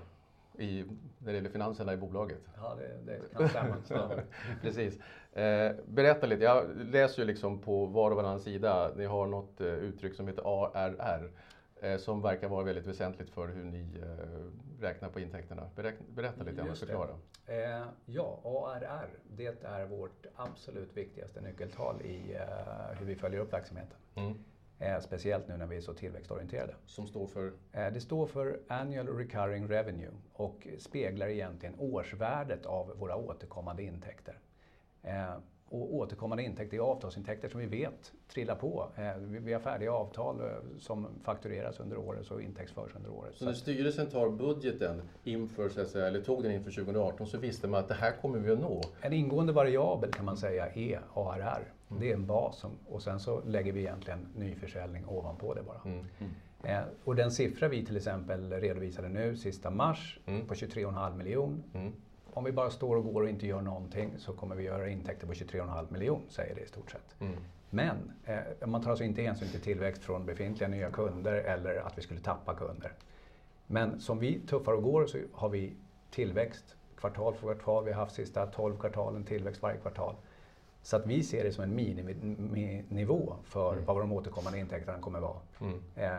i, 0.57 0.85
när 1.19 1.31
det 1.31 1.33
gäller 1.33 1.49
finanserna 1.49 1.93
i 1.93 1.97
bolaget. 1.97 2.41
Ja, 2.55 2.75
det, 2.75 3.11
det 3.11 3.49
kan 3.51 3.83
stämma. 3.83 4.09
Precis. 4.61 4.99
Eh, 5.33 5.71
berätta 5.85 6.27
lite, 6.27 6.43
jag 6.43 6.65
läser 6.75 7.21
ju 7.21 7.25
liksom 7.25 7.59
på 7.59 7.85
var 7.85 8.11
och 8.11 8.17
varannan 8.17 8.39
sida, 8.39 8.91
ni 8.95 9.05
har 9.05 9.27
något 9.27 9.61
eh, 9.61 9.67
uttryck 9.67 10.15
som 10.15 10.27
heter 10.27 10.43
ARR. 10.45 11.31
Eh, 11.81 11.97
som 11.97 12.21
verkar 12.21 12.47
vara 12.47 12.63
väldigt 12.63 12.87
väsentligt 12.87 13.29
för 13.29 13.47
hur 13.47 13.63
ni 13.63 13.85
eh, 14.01 14.81
räknar 14.81 15.09
på 15.09 15.19
intäkterna. 15.19 15.69
Berätta 16.15 16.43
lite 16.43 16.55
grann 16.55 16.69
och 16.69 16.77
förklara. 16.77 17.09
Eh, 17.45 17.83
ja, 18.05 18.39
ARR, 18.43 19.09
det 19.35 19.63
är 19.63 19.85
vårt 19.85 20.25
absolut 20.35 20.97
viktigaste 20.97 21.41
nyckeltal 21.41 22.01
i 22.01 22.35
eh, 22.35 22.97
hur 22.99 23.05
vi 23.05 23.15
följer 23.15 23.39
upp 23.39 23.53
verksamheten. 23.53 23.97
Mm. 24.15 24.33
Eh, 24.79 24.99
speciellt 24.99 25.47
nu 25.47 25.57
när 25.57 25.65
vi 25.65 25.77
är 25.77 25.81
så 25.81 25.93
tillväxtorienterade. 25.93 26.75
Som 26.85 27.07
står 27.07 27.27
för? 27.27 27.53
Eh, 27.71 27.93
det 27.93 28.01
står 28.01 28.27
för 28.27 28.59
Annual 28.67 29.07
Recurring 29.07 29.67
Revenue 29.67 30.11
och 30.33 30.67
speglar 30.79 31.27
egentligen 31.27 31.75
årsvärdet 31.79 32.65
av 32.65 32.97
våra 32.97 33.15
återkommande 33.15 33.83
intäkter. 33.83 34.39
Och 35.71 35.95
återkommande 35.95 36.43
intäkter 36.43 36.77
är 36.77 36.81
avtalsintäkter 36.81 37.49
som 37.49 37.59
vi 37.59 37.65
vet 37.65 38.11
trillar 38.33 38.55
på. 38.55 38.89
Eh, 38.95 39.17
vi 39.17 39.53
har 39.53 39.59
färdiga 39.59 39.93
avtal 39.93 40.41
eh, 40.41 40.47
som 40.79 41.07
faktureras 41.23 41.79
under 41.79 41.97
året 41.97 42.31
och 42.31 42.41
intäktsförs 42.41 42.95
under 42.95 43.09
året. 43.09 43.35
Så 43.35 43.45
när 43.45 43.53
styrelsen 43.53 44.09
tar 44.09 44.29
budgeten 44.29 45.01
inför, 45.23 45.69
så 45.69 45.81
att 45.81 45.87
säga, 45.87 46.07
eller 46.07 46.21
tog 46.21 46.43
den 46.43 46.51
inför 46.51 46.71
2018 46.71 47.27
så 47.27 47.37
visste 47.37 47.67
man 47.67 47.79
att 47.79 47.87
det 47.87 47.93
här 47.93 48.11
kommer 48.21 48.39
vi 48.39 48.51
att 48.51 48.59
nå? 48.59 48.81
En 49.01 49.13
ingående 49.13 49.53
variabel 49.53 50.11
kan 50.11 50.25
man 50.25 50.37
säga 50.37 50.67
är 50.67 51.01
ARR. 51.13 51.73
Mm. 51.89 52.01
Det 52.01 52.09
är 52.09 52.13
en 52.13 52.25
bas 52.25 52.59
som, 52.59 52.71
och 52.87 53.01
sen 53.01 53.19
så 53.19 53.41
lägger 53.45 53.73
vi 53.73 53.79
egentligen 53.79 54.27
nyförsäljning 54.35 55.05
ovanpå 55.07 55.53
det 55.53 55.63
bara. 55.63 55.81
Mm. 55.85 56.05
Mm. 56.19 56.31
Eh, 56.63 56.83
och 57.03 57.15
den 57.15 57.31
siffra 57.31 57.67
vi 57.67 57.85
till 57.85 57.97
exempel 57.97 58.51
redovisade 58.51 59.09
nu 59.09 59.37
sista 59.37 59.69
mars 59.69 60.19
mm. 60.25 60.47
på 60.47 60.53
23,5 60.53 61.17
miljoner 61.17 61.57
mm 61.73 61.93
om 62.33 62.43
vi 62.43 62.51
bara 62.51 62.69
står 62.69 62.95
och 62.95 63.03
går 63.03 63.21
och 63.21 63.29
inte 63.29 63.47
gör 63.47 63.61
någonting 63.61 64.13
så 64.17 64.33
kommer 64.33 64.55
vi 64.55 64.63
göra 64.63 64.89
intäkter 64.89 65.27
på 65.27 65.33
23,5 65.33 65.93
miljoner, 65.93 66.25
säger 66.29 66.55
det 66.55 66.61
i 66.61 66.67
stort 66.67 66.91
sett. 66.91 67.15
Mm. 67.19 67.35
Men 67.69 68.11
eh, 68.25 68.67
man 68.67 68.81
tar 68.81 68.89
alltså 68.89 69.03
inte 69.03 69.21
hänsyn 69.21 69.49
till 69.49 69.61
tillväxt 69.61 70.03
från 70.03 70.25
befintliga 70.25 70.69
nya 70.69 70.91
kunder 70.91 71.33
eller 71.33 71.75
att 71.75 71.97
vi 71.97 72.01
skulle 72.01 72.19
tappa 72.19 72.53
kunder. 72.53 72.93
Men 73.67 73.99
som 73.99 74.19
vi 74.19 74.39
tuffar 74.39 74.73
och 74.73 74.83
går 74.83 75.05
så 75.05 75.17
har 75.33 75.49
vi 75.49 75.73
tillväxt 76.11 76.75
kvartal 76.97 77.33
för 77.33 77.39
kvartal. 77.39 77.85
Vi 77.85 77.91
har 77.91 77.99
haft 77.99 78.15
sista 78.15 78.45
12 78.45 78.77
kvartalen 78.77 79.23
tillväxt 79.23 79.61
varje 79.61 79.77
kvartal. 79.77 80.15
Så 80.81 80.95
att 80.95 81.05
vi 81.05 81.23
ser 81.23 81.43
det 81.43 81.51
som 81.51 81.63
en 81.63 81.75
miniminivå 81.75 83.35
för 83.43 83.73
mm. 83.73 83.85
vad 83.85 84.01
de 84.01 84.11
återkommande 84.11 84.59
intäkterna 84.59 84.99
kommer 84.99 85.19
vara. 85.19 85.37
Mm. 85.61 85.81
Eh, 85.95 86.11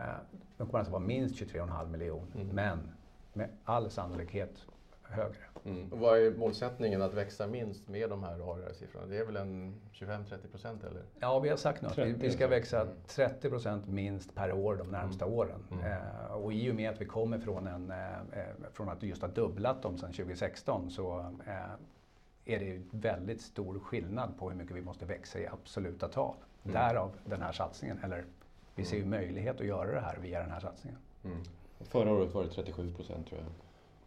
de 0.57 0.67
kommer 0.67 0.79
alltså 0.79 0.91
vara 0.91 1.03
minst 1.03 1.35
23,5 1.35 1.89
miljoner. 1.89 2.35
Mm. 2.35 2.47
Men 2.47 2.91
med 3.33 3.49
all 3.63 3.89
sannolikhet 3.89 4.65
högre. 5.01 5.50
Mm. 5.65 5.89
Vad 5.91 6.19
är 6.19 6.31
målsättningen 6.31 7.01
att 7.01 7.13
växa 7.13 7.47
minst 7.47 7.87
med 7.87 8.09
de 8.09 8.23
här 8.23 8.51
ARR-siffrorna? 8.51 9.05
Det 9.05 9.17
är 9.17 9.25
väl 9.25 9.35
en 9.35 9.75
25-30 9.93 10.47
procent 10.51 10.83
eller? 10.83 11.01
Ja, 11.19 11.39
vi 11.39 11.49
har 11.49 11.57
sagt 11.57 11.81
nu 11.81 11.87
att 11.87 11.97
vi, 11.97 12.13
vi 12.13 12.31
ska 12.31 12.47
växa 12.47 12.87
30 13.07 13.49
procent 13.49 13.87
minst 13.87 14.35
per 14.35 14.53
år 14.53 14.75
de 14.75 14.87
närmsta 14.87 15.25
mm. 15.25 15.37
åren. 15.37 15.63
Mm. 15.71 15.85
Eh, 15.91 16.33
och 16.33 16.53
i 16.53 16.71
och 16.71 16.75
med 16.75 16.89
att 16.89 17.01
vi 17.01 17.05
kommer 17.05 17.39
från, 17.39 17.67
en, 17.67 17.91
eh, 17.91 18.13
eh 18.13 18.45
från 18.73 18.89
att 18.89 19.03
just 19.03 19.21
ha 19.21 19.29
dubblat 19.29 19.81
dem 19.81 19.97
sedan 19.97 20.13
2016 20.13 20.91
så 20.91 21.19
eh, 21.47 21.55
är 22.45 22.59
det 22.59 22.81
väldigt 22.91 23.41
stor 23.41 23.79
skillnad 23.79 24.37
på 24.39 24.49
hur 24.49 24.57
mycket 24.57 24.75
vi 24.75 24.81
måste 24.81 25.05
växa 25.05 25.39
i 25.39 25.47
absoluta 25.47 26.07
tal. 26.07 26.35
Mm. 26.63 26.73
Därav 26.73 27.11
den 27.25 27.41
här 27.41 27.51
satsningen. 27.51 27.99
Eller 28.03 28.25
vi 28.75 28.85
ser 28.85 28.95
ju 28.95 29.03
mm. 29.03 29.19
möjlighet 29.19 29.59
att 29.59 29.67
göra 29.67 29.91
det 29.91 30.01
här 30.01 30.17
via 30.21 30.39
den 30.39 30.51
här 30.51 30.59
satsningen. 30.59 30.99
Mm. 31.23 31.37
Förra 31.79 32.11
året 32.11 32.33
var 32.33 32.43
det 32.43 32.49
37 32.49 32.93
procent 32.93 33.27
tror 33.27 33.41
jag. 33.41 33.49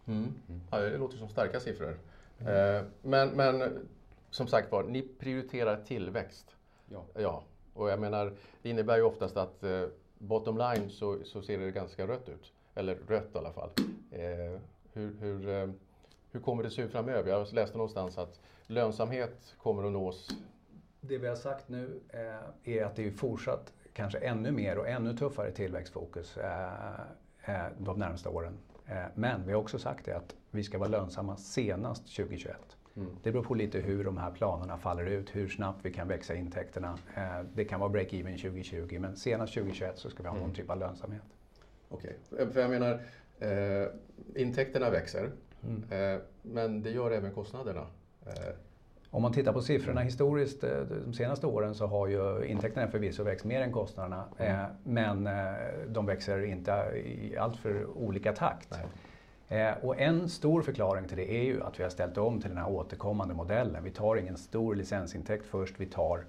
Mm. 0.06 0.34
Mm. 0.48 0.60
Ja, 0.70 0.78
det 0.78 0.98
låter 0.98 1.16
som 1.16 1.28
starka 1.28 1.60
siffror. 1.60 1.98
Mm. 2.38 2.76
Eh, 2.76 2.84
men, 3.02 3.28
men 3.28 3.88
som 4.30 4.46
sagt 4.46 4.72
var, 4.72 4.82
ni 4.82 5.02
prioriterar 5.02 5.84
tillväxt. 5.84 6.56
Ja. 6.88 7.04
ja. 7.14 7.42
Och 7.74 7.90
jag 7.90 8.00
menar, 8.00 8.32
det 8.62 8.70
innebär 8.70 8.96
ju 8.96 9.02
oftast 9.02 9.36
att 9.36 9.64
eh, 9.64 9.86
bottom 10.18 10.58
line 10.58 10.90
så, 10.90 11.18
så 11.24 11.42
ser 11.42 11.58
det 11.58 11.70
ganska 11.70 12.06
rött 12.06 12.28
ut. 12.28 12.52
Eller 12.74 12.94
rött 12.94 13.34
i 13.34 13.38
alla 13.38 13.52
fall. 13.52 13.70
Eh, 14.10 14.60
hur, 14.92 15.14
hur, 15.20 15.48
eh, 15.48 15.68
hur 16.30 16.40
kommer 16.40 16.62
det 16.62 16.70
se 16.70 16.82
ut 16.82 16.92
framöver? 16.92 17.30
Jag 17.30 17.52
läste 17.52 17.76
någonstans 17.76 18.18
att 18.18 18.40
lönsamhet 18.66 19.54
kommer 19.58 19.84
att 19.84 19.92
nås. 19.92 20.28
Det 21.00 21.18
vi 21.18 21.26
har 21.26 21.36
sagt 21.36 21.68
nu 21.68 22.00
är 22.62 22.84
att 22.84 22.96
det 22.96 23.06
är 23.06 23.10
fortsatt 23.10 23.72
kanske 23.92 24.18
ännu 24.18 24.52
mer 24.52 24.78
och 24.78 24.88
ännu 24.88 25.16
tuffare 25.16 25.50
tillväxtfokus 25.50 26.38
de 27.78 27.98
närmsta 27.98 28.30
åren. 28.30 28.58
Eh, 28.86 29.04
men 29.14 29.46
vi 29.46 29.52
har 29.52 29.60
också 29.60 29.78
sagt 29.78 30.04
det 30.04 30.16
att 30.16 30.34
vi 30.50 30.62
ska 30.62 30.78
vara 30.78 30.88
lönsamma 30.88 31.36
senast 31.36 32.16
2021. 32.16 32.56
Mm. 32.96 33.08
Det 33.22 33.32
beror 33.32 33.44
på 33.44 33.54
lite 33.54 33.78
hur 33.78 34.04
de 34.04 34.18
här 34.18 34.30
planerna 34.30 34.78
faller 34.78 35.06
ut, 35.06 35.36
hur 35.36 35.48
snabbt 35.48 35.78
vi 35.82 35.92
kan 35.92 36.08
växa 36.08 36.34
intäkterna. 36.34 36.98
Eh, 37.16 37.40
det 37.54 37.64
kan 37.64 37.80
vara 37.80 37.90
break-even 37.90 38.36
2020 38.42 38.98
men 39.00 39.16
senast 39.16 39.54
2021 39.54 39.98
så 39.98 40.10
ska 40.10 40.22
vi 40.22 40.28
ha 40.28 40.34
någon 40.34 40.44
mm. 40.44 40.56
typ 40.56 40.70
av 40.70 40.78
lönsamhet. 40.78 41.22
Okej, 41.88 42.18
okay. 42.30 42.46
för 42.46 42.60
jag 42.60 42.70
menar 42.70 43.00
eh, 43.38 43.88
intäkterna 44.34 44.90
växer 44.90 45.30
mm. 45.62 46.14
eh, 46.14 46.20
men 46.42 46.82
det 46.82 46.90
gör 46.90 47.10
även 47.10 47.32
kostnaderna. 47.32 47.86
Om 49.14 49.22
man 49.22 49.32
tittar 49.32 49.52
på 49.52 49.62
siffrorna 49.62 50.00
historiskt 50.00 50.64
eh, 50.64 50.80
de 51.06 51.12
senaste 51.12 51.46
åren 51.46 51.74
så 51.74 51.86
har 51.86 52.08
ju 52.08 52.46
intäkterna 52.46 52.88
förvisso 52.88 53.22
växt 53.22 53.44
mer 53.44 53.60
än 53.60 53.72
kostnaderna. 53.72 54.24
Mm. 54.38 54.60
Eh, 54.60 54.66
men 54.84 55.26
eh, 55.26 55.54
de 55.88 56.06
växer 56.06 56.44
inte 56.44 56.72
i 56.94 57.36
alltför 57.36 57.86
olika 57.98 58.32
takt. 58.32 58.78
Nej. 59.48 59.74
Och 59.82 60.00
en 60.00 60.28
stor 60.28 60.62
förklaring 60.62 61.08
till 61.08 61.16
det 61.16 61.32
är 61.32 61.44
ju 61.44 61.62
att 61.62 61.78
vi 61.78 61.82
har 61.82 61.90
ställt 61.90 62.18
om 62.18 62.40
till 62.40 62.48
den 62.50 62.58
här 62.58 62.70
återkommande 62.70 63.34
modellen. 63.34 63.84
Vi 63.84 63.90
tar 63.90 64.16
ingen 64.16 64.36
stor 64.36 64.74
licensintäkt 64.74 65.46
först, 65.46 65.80
vi 65.80 65.86
tar 65.86 66.24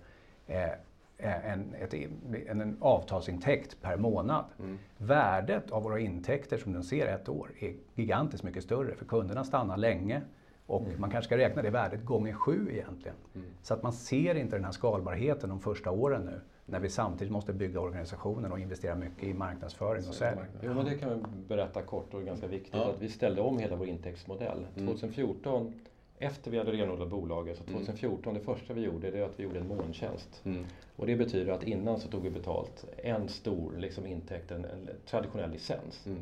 en, 1.18 1.74
ett, 1.74 1.94
en, 2.48 2.62
en 2.62 2.78
avtalsintäkt 2.80 3.82
per 3.82 3.98
månad. 3.98 4.46
Mm. 4.60 4.78
Värdet 4.98 5.72
av 5.72 5.84
våra 5.84 6.00
intäkter 6.00 6.58
som 6.58 6.74
den 6.74 6.84
ser 6.84 7.08
ett 7.08 7.30
år 7.30 7.52
är 7.60 7.74
gigantiskt 7.96 8.44
mycket 8.44 8.64
större 8.64 8.96
för 8.96 9.06
kunderna 9.06 9.44
stannar 9.44 9.78
länge. 9.78 10.22
Och 10.68 10.82
mm. 10.82 11.02
man 11.02 11.10
kanske 11.10 11.28
ska 11.28 11.38
räkna 11.38 11.62
det 11.62 11.70
värdet 11.70 12.06
gånger 12.06 12.34
sju 12.34 12.70
egentligen. 12.72 13.18
Mm. 13.36 13.48
Så 13.62 13.74
att 13.74 13.84
man 13.84 13.94
ser 13.94 14.36
inte 14.36 14.56
den 14.56 14.66
här 14.66 14.72
skalbarheten 14.72 15.50
de 15.50 15.60
första 15.60 15.92
åren 15.92 16.22
nu. 16.22 16.42
När 16.66 16.80
vi 16.80 16.90
samtidigt 16.90 17.32
måste 17.32 17.54
bygga 17.54 17.80
organisationen 17.80 18.52
och 18.52 18.60
investera 18.60 18.96
mycket 18.96 19.24
i 19.24 19.34
marknadsföring 19.34 20.08
och 20.08 20.14
sälj. 20.14 20.40
Jo, 20.62 20.74
men 20.74 20.86
det 20.86 20.98
kan 20.98 21.10
vi 21.10 21.26
berätta 21.48 21.82
kort 21.82 22.14
och 22.14 22.24
ganska 22.24 22.48
viktigt 22.48 22.74
ja. 22.74 22.90
att 22.90 23.02
vi 23.02 23.10
ställde 23.10 23.42
om 23.42 23.58
hela 23.58 23.76
vår 23.76 23.88
intäktsmodell. 23.88 24.68
Mm. 24.76 24.88
2014, 24.88 25.74
efter 26.20 26.52
vi 26.52 26.58
hade 26.58 26.72
renodlat 26.72 27.10
bolaget, 27.10 27.58
så 27.58 27.64
2014 27.64 28.24
mm. 28.24 28.34
det 28.34 28.46
första 28.46 28.74
vi 28.74 28.82
gjorde 28.82 29.12
det 29.12 29.20
är 29.20 29.24
att 29.24 29.40
vi 29.40 29.44
gjorde 29.44 29.60
en 29.60 29.68
molntjänst. 29.68 30.42
Mm. 30.46 30.66
Och 30.96 31.06
det 31.06 31.16
betyder 31.16 31.52
att 31.52 31.64
innan 31.64 32.00
så 32.00 32.08
tog 32.08 32.24
vi 32.24 32.30
betalt 32.30 32.86
en 32.98 33.30
stor 33.30 33.74
liksom, 33.78 34.06
intäkt, 34.06 34.52
en, 34.52 34.66
en 34.66 34.90
traditionell 35.06 35.52
licens. 35.52 36.06
Mm. 36.06 36.20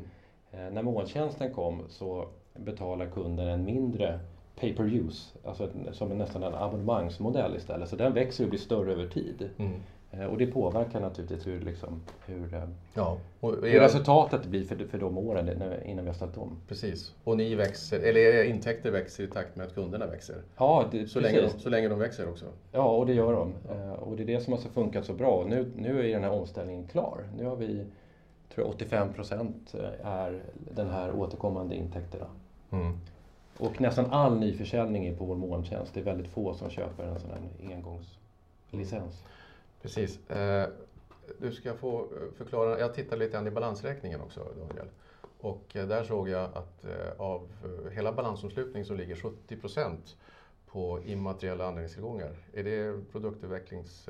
Eh, 0.50 0.72
när 0.72 0.82
molntjänsten 0.82 1.54
kom 1.54 1.82
så 1.88 2.28
betalar 2.54 3.06
kunden 3.06 3.48
en 3.48 3.64
mindre 3.64 4.20
pay 4.60 4.74
per 4.74 4.84
use, 4.84 5.38
alltså 5.44 5.68
som 5.92 6.10
en, 6.10 6.18
nästan 6.18 6.42
en 6.42 6.54
abonnemangsmodell 6.54 7.56
istället. 7.56 7.88
Så 7.88 7.96
den 7.96 8.14
växer 8.14 8.44
och 8.44 8.50
blir 8.50 8.60
större 8.60 8.92
över 8.92 9.06
tid. 9.06 9.50
Mm. 9.58 9.72
Eh, 10.18 10.26
och 10.26 10.38
det 10.38 10.46
påverkar 10.46 11.00
naturligtvis 11.00 11.46
hur, 11.46 11.60
liksom, 11.60 12.02
hur, 12.26 12.54
eh, 12.54 12.62
ja. 12.94 13.18
och 13.40 13.50
hur 13.50 13.80
resultatet 13.80 14.46
blir 14.46 14.64
för, 14.64 14.76
för 14.76 14.98
de 14.98 15.18
åren 15.18 15.62
innan 15.84 16.04
vi 16.04 16.10
har 16.10 16.16
ställt 16.16 16.36
om. 16.36 16.56
Precis. 16.68 17.14
Och 17.24 17.36
ni 17.36 17.54
växer, 17.54 18.00
eller 18.00 18.20
era 18.20 18.44
intäkter 18.44 18.90
växer 18.90 19.24
i 19.24 19.26
takt 19.26 19.56
med 19.56 19.66
att 19.66 19.74
kunderna 19.74 20.06
växer? 20.06 20.36
Ja, 20.56 20.84
det, 20.90 21.06
så, 21.06 21.20
länge 21.20 21.40
de, 21.40 21.48
så 21.48 21.68
länge 21.68 21.88
de 21.88 21.98
växer 21.98 22.28
också? 22.28 22.46
Ja, 22.72 22.96
och 22.96 23.06
det 23.06 23.14
gör 23.14 23.32
de. 23.32 23.52
Ja. 23.68 23.74
Eh, 23.74 23.92
och 23.92 24.16
det 24.16 24.22
är 24.22 24.26
det 24.26 24.40
som 24.40 24.52
har 24.52 24.60
funkat 24.60 25.04
så 25.04 25.12
bra. 25.12 25.44
Nu, 25.48 25.72
nu 25.76 26.00
är 26.00 26.12
den 26.12 26.24
här 26.24 26.32
omställningen 26.32 26.86
klar. 26.86 27.28
Nu 27.36 27.44
har 27.46 27.56
vi, 27.56 27.84
tror 28.54 28.66
jag, 28.66 28.68
85 28.68 29.12
procent 29.12 29.74
är 30.02 30.42
den 30.74 30.90
här 30.90 31.12
återkommande 31.14 31.76
intäkterna. 31.76 32.26
Mm. 32.70 32.98
Och 33.58 33.80
nästan 33.80 34.06
all 34.10 34.38
nyförsäljning 34.38 35.06
är 35.06 35.16
på 35.16 35.24
vår 35.24 35.36
molntjänst. 35.36 35.94
Det 35.94 36.00
är 36.00 36.04
väldigt 36.04 36.32
få 36.32 36.54
som 36.54 36.70
köper 36.70 37.04
en 37.04 37.20
sån 37.20 37.30
här 37.30 37.74
engångslicens. 37.74 39.24
Precis. 39.82 40.30
Eh, 40.30 40.68
du 41.38 41.52
ska 41.52 41.74
få 41.74 42.00
eh, 42.00 42.36
förklara, 42.36 42.78
jag 42.78 42.94
tittade 42.94 43.16
lite 43.16 43.32
grann 43.32 43.46
i 43.46 43.50
balansräkningen 43.50 44.20
också 44.20 44.40
Daniel. 44.40 44.86
Och 45.40 45.76
eh, 45.76 45.88
där 45.88 46.04
såg 46.04 46.28
jag 46.28 46.50
att 46.54 46.84
av 47.18 47.48
hela 47.92 48.12
balansomslutningen 48.12 48.86
så 48.86 48.94
ligger 48.94 49.16
70 49.16 49.56
procent 49.56 50.16
på 50.74 51.00
immateriella 51.04 51.64
användningstillgångar. 51.64 52.36
Är 52.52 52.64
det 52.64 53.12
produktutvecklings, 53.12 54.08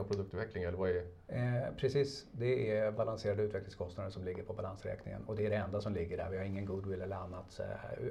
av 0.00 0.04
produktutveckling 0.04 0.64
eller 0.64 0.78
vad 0.78 0.90
är 0.90 1.04
eh, 1.28 1.74
Precis, 1.76 2.26
det 2.32 2.70
är 2.76 2.92
balanserade 2.92 3.42
utvecklingskostnader 3.42 4.10
som 4.10 4.24
ligger 4.24 4.42
på 4.42 4.52
balansräkningen 4.52 5.24
och 5.26 5.36
det 5.36 5.46
är 5.46 5.50
det 5.50 5.56
enda 5.56 5.80
som 5.80 5.94
ligger 5.94 6.16
där. 6.16 6.30
Vi 6.30 6.36
har 6.36 6.44
ingen 6.44 6.66
goodwill 6.66 7.02
eller 7.02 7.16
annat 7.16 7.60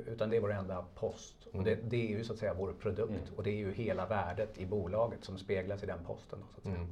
utan 0.08 0.30
det 0.30 0.38
är 0.38 0.42
vår 0.42 0.52
enda 0.52 0.86
post. 0.96 1.36
Mm. 1.46 1.60
Och 1.60 1.66
det, 1.66 1.76
det, 1.76 2.12
är 2.12 2.18
ju 2.18 2.24
så 2.24 2.34
att 2.34 2.40
säga 2.40 2.54
vår 2.54 2.74
produkt 2.74 3.10
mm. 3.10 3.36
och 3.36 3.44
det 3.44 3.50
är 3.50 3.58
ju 3.58 3.72
hela 3.72 4.06
värdet 4.06 4.58
i 4.58 4.66
bolaget 4.66 5.24
som 5.24 5.38
speglas 5.38 5.84
i 5.84 5.86
den 5.86 6.00
posten. 6.06 6.40
så 6.54 6.60
att. 6.60 6.76
Mm. 6.76 6.88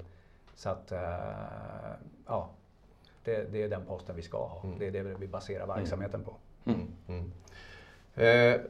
Så 0.55 0.69
att 0.69 0.91
eh, 0.91 0.99
ja, 2.27 2.49
det, 3.23 3.51
det, 3.51 3.63
är 3.63 3.69
den 3.69 3.85
posten 3.85 4.15
vi 4.15 4.21
ska 4.21 4.37
ha. 4.37 4.63
Mm. 4.63 4.79
Det 4.79 4.87
är 4.87 4.91
det 4.91 5.03
vi 5.03 5.27
baserar 5.27 5.67
verksamheten 5.67 6.23
på. 6.23 6.35
Mm. 6.65 6.87
Mm. 7.07 7.31
Eh, 8.15 8.61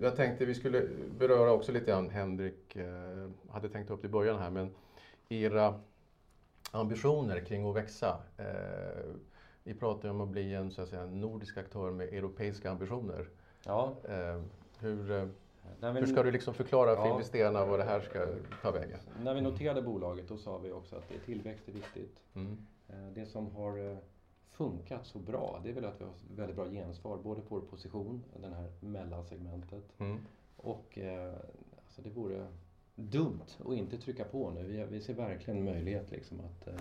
jag 0.00 0.16
tänkte 0.16 0.44
vi 0.44 0.54
skulle 0.54 0.88
beröra 1.18 1.52
också 1.52 1.72
lite 1.72 1.86
grann, 1.90 2.10
Henrik 2.10 2.76
eh, 2.76 3.28
hade 3.50 3.68
tänkt 3.68 3.90
upp 3.90 4.02
det 4.02 4.06
i 4.06 4.10
början 4.10 4.38
här, 4.38 4.50
men 4.50 4.70
era 5.28 5.80
ambitioner 6.70 7.40
kring 7.40 7.70
att 7.70 7.76
växa. 7.76 8.20
Eh, 8.38 9.14
vi 9.64 9.74
pratar 9.74 10.08
ju 10.08 10.10
om 10.14 10.20
att 10.20 10.28
bli 10.28 10.54
en 10.54 10.70
så 10.70 10.82
att 10.82 10.88
säga, 10.88 11.06
nordisk 11.06 11.56
aktör 11.58 11.90
med 11.90 12.08
europeiska 12.08 12.70
ambitioner. 12.70 13.28
Ja. 13.66 13.94
Eh, 14.08 14.42
hur, 14.78 15.10
eh, 15.10 15.26
När 15.80 15.92
vi, 15.92 16.00
hur 16.00 16.06
ska 16.06 16.22
du 16.22 16.30
liksom 16.30 16.54
förklara 16.54 16.96
för 16.96 17.02
Ja. 17.06 17.12
investerarna 17.12 17.66
vad 17.66 17.78
det 17.78 17.84
här 17.84 18.00
ska 18.00 18.26
ta 18.62 18.70
vägen? 18.70 18.98
när 19.22 19.34
vi 19.34 19.40
noterade 19.40 19.82
bolaget 19.82 20.28
då 20.28 20.36
sa 20.36 20.58
vi 20.58 20.72
också 20.72 20.96
att 20.96 21.08
det- 21.08 21.18
tillväxt 21.18 21.68
är 21.68 21.72
viktigt. 21.72 22.16
Mm. 22.34 22.56
Eh, 22.88 22.94
Det 23.14 23.26
som 23.26 23.50
har 23.50 23.90
eh, 23.92 23.96
funkat 24.64 25.06
så 25.06 25.18
bra, 25.18 25.60
det 25.64 25.70
är 25.70 25.74
väl 25.74 25.84
att 25.84 26.00
vi 26.00 26.04
har 26.04 26.12
väldigt 26.36 26.56
bra 26.56 26.68
gensvar 26.70 27.18
både 27.18 27.40
på 27.40 27.54
vår 27.54 27.60
position, 27.62 28.22
den 28.42 28.52
här 28.52 28.72
mellansegmentet, 28.80 29.84
Mm. 29.98 30.18
och 30.56 30.98
eh, 30.98 31.34
alltså 31.84 32.02
det 32.02 32.10
vore 32.10 32.46
dumt 32.94 33.40
att 33.66 33.74
inte 33.74 33.98
trycka 33.98 34.24
på 34.24 34.50
nu. 34.50 34.62
Vi, 34.62 34.84
vi 34.90 35.00
ser 35.00 35.14
verkligen 35.14 35.58
en 35.58 35.64
möjlighet 35.64 36.10
liksom 36.10 36.40
att 36.40 36.66
eh, 36.68 36.74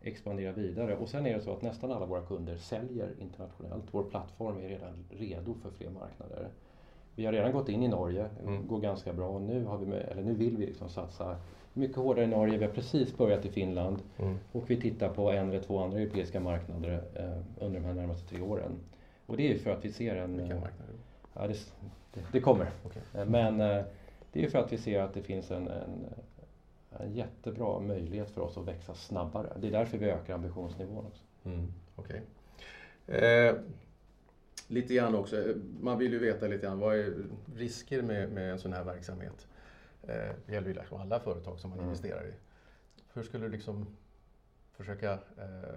expandera 0.00 0.52
vidare. 0.52 0.96
Och 0.96 1.08
sen 1.08 1.26
är 1.26 1.34
det 1.34 1.40
så 1.40 1.52
att 1.52 1.62
nästan 1.62 1.92
alla 1.92 2.06
våra 2.06 2.22
kunder 2.26 2.56
säljer 2.56 3.14
internationellt. 3.20 3.84
Vår 3.90 4.02
plattform 4.04 4.56
är 4.58 4.68
redan 4.68 5.04
redo 5.10 5.54
för 5.54 5.70
fler 5.70 5.90
marknader. 5.90 6.48
Vi 7.14 7.24
har 7.26 7.32
redan 7.32 7.52
gått 7.52 7.68
in 7.68 7.82
i 7.82 7.88
Norge, 7.88 8.28
det 8.42 8.48
Mm. 8.48 8.66
går 8.68 8.80
ganska 8.80 9.12
bra. 9.12 9.28
Och 9.28 9.40
nu, 9.42 9.64
har 9.64 9.78
vi, 9.78 9.92
eller 9.92 10.22
nu 10.22 10.34
vill 10.34 10.56
vi 10.56 10.66
liksom 10.66 10.88
satsa 10.88 11.36
mycket 11.76 11.96
hårdare 11.96 12.24
i 12.24 12.28
Norge. 12.28 12.58
Vi 12.58 12.64
har 12.64 12.72
precis 12.72 13.16
börjat 13.16 13.44
i 13.44 13.50
Finland. 13.50 14.02
Mm. 14.18 14.38
Och 14.52 14.70
vi 14.70 14.80
tittar 14.80 15.08
på 15.08 15.30
en 15.30 15.48
eller 15.48 15.60
två 15.60 15.78
andra 15.78 16.00
europeiska 16.00 16.40
marknader 16.40 17.02
eh, 17.14 17.64
under 17.64 17.80
de 17.80 17.86
här 17.86 17.94
närmaste 17.94 18.28
tre 18.28 18.40
åren. 18.40 18.72
Och 19.26 19.36
det 19.36 19.52
är 19.52 19.58
för 19.58 19.70
att 19.70 19.84
vi 19.84 19.92
ser 19.92 20.16
en... 20.16 20.36
Vilka 20.38 20.54
eh, 20.54 20.60
marknader? 20.60 20.94
Ja, 21.34 21.46
det, 21.46 21.58
det, 22.14 22.20
det 22.32 22.40
kommer. 22.40 22.70
Okej. 22.84 23.02
Eh, 23.14 23.24
Men 23.26 23.60
eh, 23.60 23.84
det 24.32 24.44
är 24.44 24.48
för 24.48 24.58
att 24.58 24.72
vi 24.72 24.78
ser 24.78 25.00
att 25.00 25.14
det 25.14 25.22
finns 25.22 25.50
en, 25.50 25.68
en, 25.68 26.06
en 27.00 27.12
jättebra 27.14 27.80
möjlighet 27.80 28.30
för 28.30 28.40
oss 28.40 28.56
att 28.58 28.68
växa 28.68 28.94
snabbare. 28.94 29.52
Det 29.60 29.66
är 29.66 29.72
därför 29.72 29.98
vi 29.98 30.10
ökar 30.10 30.34
ambitionsnivån 30.34 31.06
också. 31.06 31.22
Mm, 31.44 31.72
Okej. 31.96 32.22
Eh, 33.06 33.54
lite 34.68 34.94
grann 34.94 35.14
också, 35.14 35.36
eh, 35.36 35.56
man 35.80 35.98
vill 35.98 36.12
ju 36.12 36.18
veta 36.18 36.46
lite 36.46 36.66
grann, 36.66 36.78
vad 36.78 36.96
är 36.98 37.14
risker 37.56 38.02
med, 38.02 38.32
med 38.32 38.52
en 38.52 38.58
sån 38.58 38.72
här 38.72 38.84
verksamhet? 38.84 39.46
Eh, 40.02 40.32
det 40.46 40.52
gäller 40.52 40.68
ju 40.68 40.74
liksom 40.74 41.00
alla 41.00 41.20
företag 41.20 41.60
som 41.60 41.70
man 41.70 41.78
Mm. 41.78 41.88
investerar 41.90 42.26
i. 42.28 42.34
Hur 43.12 43.22
skulle 43.22 43.44
du 43.46 43.50
liksom 43.52 43.86
försöka 44.72 45.12
eh, 45.12 45.74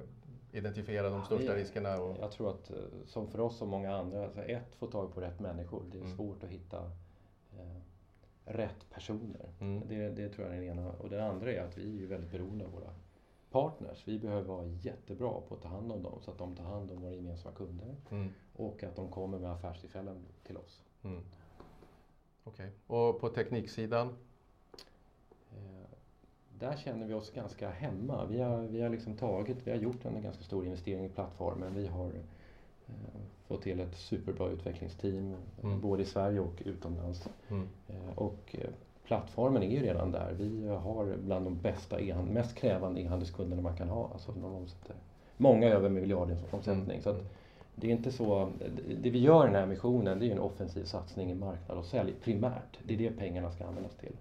identifiera 0.52 1.10
de 1.10 1.20
Ja, 1.20 1.26
största 1.26 1.54
vi- 1.54 1.62
riskerna? 1.62 1.98
Och, 2.02 2.18
Jag 2.20 2.32
tror 2.32 2.50
att 2.50 2.70
eh, 2.72 2.78
som 3.06 3.28
för 3.28 3.40
oss 3.40 3.62
och 3.62 3.68
många 3.68 3.96
andra, 3.96 4.24
alltså 4.24 4.42
ett, 4.44 4.76
få 4.76 4.88
tag 4.88 5.14
på 5.14 5.22
rätt 5.22 5.40
människor. 5.40 5.84
Det 5.92 5.98
är 5.98 6.02
Mm. 6.02 6.16
svårt 6.16 6.44
att 6.44 6.50
hitta 6.50 6.92
eh, 7.58 7.82
rätt 8.46 8.90
personer. 8.90 9.50
Mm. 9.60 9.88
Det, 9.88 10.10
det 10.10 10.30
tror 10.30 10.48
jag 10.48 10.56
är 10.58 10.62
den 10.62 10.70
ena. 10.80 10.92
Och 10.92 11.10
det 11.10 11.26
andra 11.26 11.52
är 11.52 11.62
att 11.62 11.78
vi 11.78 12.04
är 12.04 12.08
väldigt 12.08 12.32
beroende 12.32 12.66
av 12.66 12.72
våra 12.72 12.94
partners. 13.52 14.08
Vi 14.08 14.20
behöver 14.20 14.48
vara 14.48 14.66
jättebra 14.66 15.42
på 15.48 15.56
att 15.56 15.62
ta 15.62 15.68
hand 15.68 15.92
om 15.92 16.04
dem 16.04 16.20
så 16.22 16.32
att 16.32 16.38
de 16.38 16.56
tar 16.56 16.64
hand 16.64 16.92
om 16.92 17.02
våra 17.02 17.14
gemensamma 17.14 17.56
kunder 17.56 17.96
Mm, 18.12 18.30
och 18.56 18.84
att 18.84 18.96
de 18.96 19.12
kommer 19.12 19.40
med 19.40 19.52
affärstillfällen 19.52 20.26
till 20.44 20.58
oss. 20.58 20.84
mm. 21.04 21.24
Okej. 22.60 22.72
Och 22.88 23.20
på 23.22 23.30
tekniksidan? 23.30 24.08
Eh, 25.51 25.89
Där 26.60 26.78
känner 26.78 27.08
vi 27.08 27.13
oss 27.13 27.32
ganska 27.32 27.70
hemma. 27.70 28.25
Vi 28.25 28.42
har, 28.42 28.58
vi 28.58 28.82
har 28.82 28.89
liksom 28.89 29.18
tagit, 29.18 29.58
vi 29.68 29.72
har 29.72 29.78
gjort 29.78 30.06
en 30.06 30.22
ganska 30.22 30.44
stor 30.44 30.66
investering 30.66 31.06
i 31.06 31.10
plattformen. 31.10 31.75
Vi 31.75 31.88
har 31.88 32.06
eh, 32.88 32.94
fått 33.48 33.62
till 33.62 33.80
ett 33.80 33.96
superbra 33.96 34.50
utvecklingsteam 34.50 35.36
Mm. 35.63 35.82
både 35.82 36.04
i 36.04 36.06
Sverige 36.06 36.39
och 36.39 36.62
utomlands. 36.66 37.30
Mm. 37.50 37.68
Eh, 37.88 38.18
och 38.18 38.56
eh, 38.60 38.70
plattformen 39.04 39.63
är 39.63 39.68
ju 39.68 39.82
redan 39.82 40.12
där. 40.12 40.34
Vi 40.34 40.68
har 40.68 41.18
bland 41.18 41.46
de 41.46 41.58
bästa 41.62 42.00
e 42.01 42.16
mest 42.24 42.56
krävande 42.56 43.01
e-handelskunderna 43.01 43.62
man 43.62 43.78
kan 43.78 43.89
ha. 43.89 44.10
Alltså 44.13 44.32
de 44.32 44.44
omsätter 44.56 44.96
många 45.38 45.68
över 45.70 45.89
miljardens 45.89 46.39
omsättning. 46.54 46.86
Mm. 46.98 47.01
Så 47.01 47.10
att 47.10 47.24
det 47.81 47.88
är 47.88 47.91
inte 47.91 48.12
så, 48.12 48.50
det- 49.01 49.09
vi 49.09 49.19
gör 49.19 49.43
i 49.43 49.45
den 49.48 49.55
här 49.55 49.65
missionen 49.65 50.19
det 50.19 50.27
är 50.27 50.31
en 50.31 50.39
offensiv 50.39 50.83
satsning 50.83 51.31
i 51.31 51.36
marknad 51.36 51.77
och 51.77 51.86
sälj 51.86 52.13
primärt. 52.24 52.79
Det 52.83 52.93
är 52.93 52.98
det 52.98 53.09
pengarna 53.11 53.51
ska 53.51 53.65
användas 53.65 53.96
till. 53.96 54.13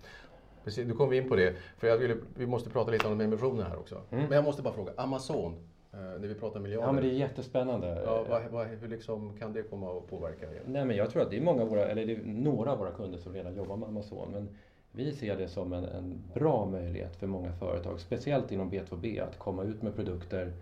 Precis, 0.65 0.89
du 0.89 0.95
kom 0.95 1.09
vi 1.11 1.17
in 1.17 1.29
på 1.29 1.37
det. 1.37 1.55
För 1.79 1.87
jag 1.87 1.99
ville, 1.99 2.17
vi 2.37 2.47
måste 2.47 2.71
prata 2.71 2.91
lite 2.91 3.09
om 3.09 3.21
emissionen 3.21 3.67
här 3.67 3.77
också. 3.79 3.95
Mm. 4.11 4.25
Men 4.25 4.33
jag 4.33 4.45
måste 4.45 4.63
bara 4.63 4.75
fråga, 4.75 4.93
Amazon, 4.97 5.53
eh, 5.93 5.99
när 5.99 6.29
vi 6.29 6.35
pratar 6.35 6.61
miljarder. 6.61 6.87
Ja 6.87 6.93
men 6.93 7.05
det 7.05 7.11
är 7.11 7.13
jättespännande. 7.15 8.03
Ja, 8.05 8.25
vad, 8.29 8.43
vad, 8.51 8.67
hur 8.67 8.89
liksom 8.89 9.37
kan 9.39 9.53
det 9.53 9.63
komma 9.63 9.99
att 9.99 10.11
påverka 10.11 10.47
er? 10.47 10.63
Nej 10.67 10.85
men 10.85 10.97
jag 10.97 11.11
tror 11.11 11.23
att 11.23 11.31
det 11.31 11.37
är 11.37 11.41
många 11.41 11.65
våra, 11.65 11.85
eller 11.85 12.07
det 12.07 12.13
är 12.13 12.21
några 12.25 12.73
av 12.73 12.79
våra 12.79 12.91
kunder 12.91 13.19
som 13.19 13.33
redan 13.35 13.57
jobbar 13.57 13.77
med 13.77 13.89
Amazon. 13.89 14.29
Men 14.33 14.49
vi 14.93 15.13
ser 15.13 15.37
det 15.37 15.49
som 15.49 15.73
en, 15.73 15.85
en 15.85 16.23
bra 16.35 16.67
möjlighet 16.67 17.17
för 17.17 17.27
många 17.27 17.53
företag, 17.53 18.01
speciellt 18.01 18.53
inom 18.53 18.71
B2B, 18.71 19.23
att 19.23 19.39
komma 19.39 19.63
ut 19.63 19.83
med 19.83 19.95
produkter. 19.95 20.53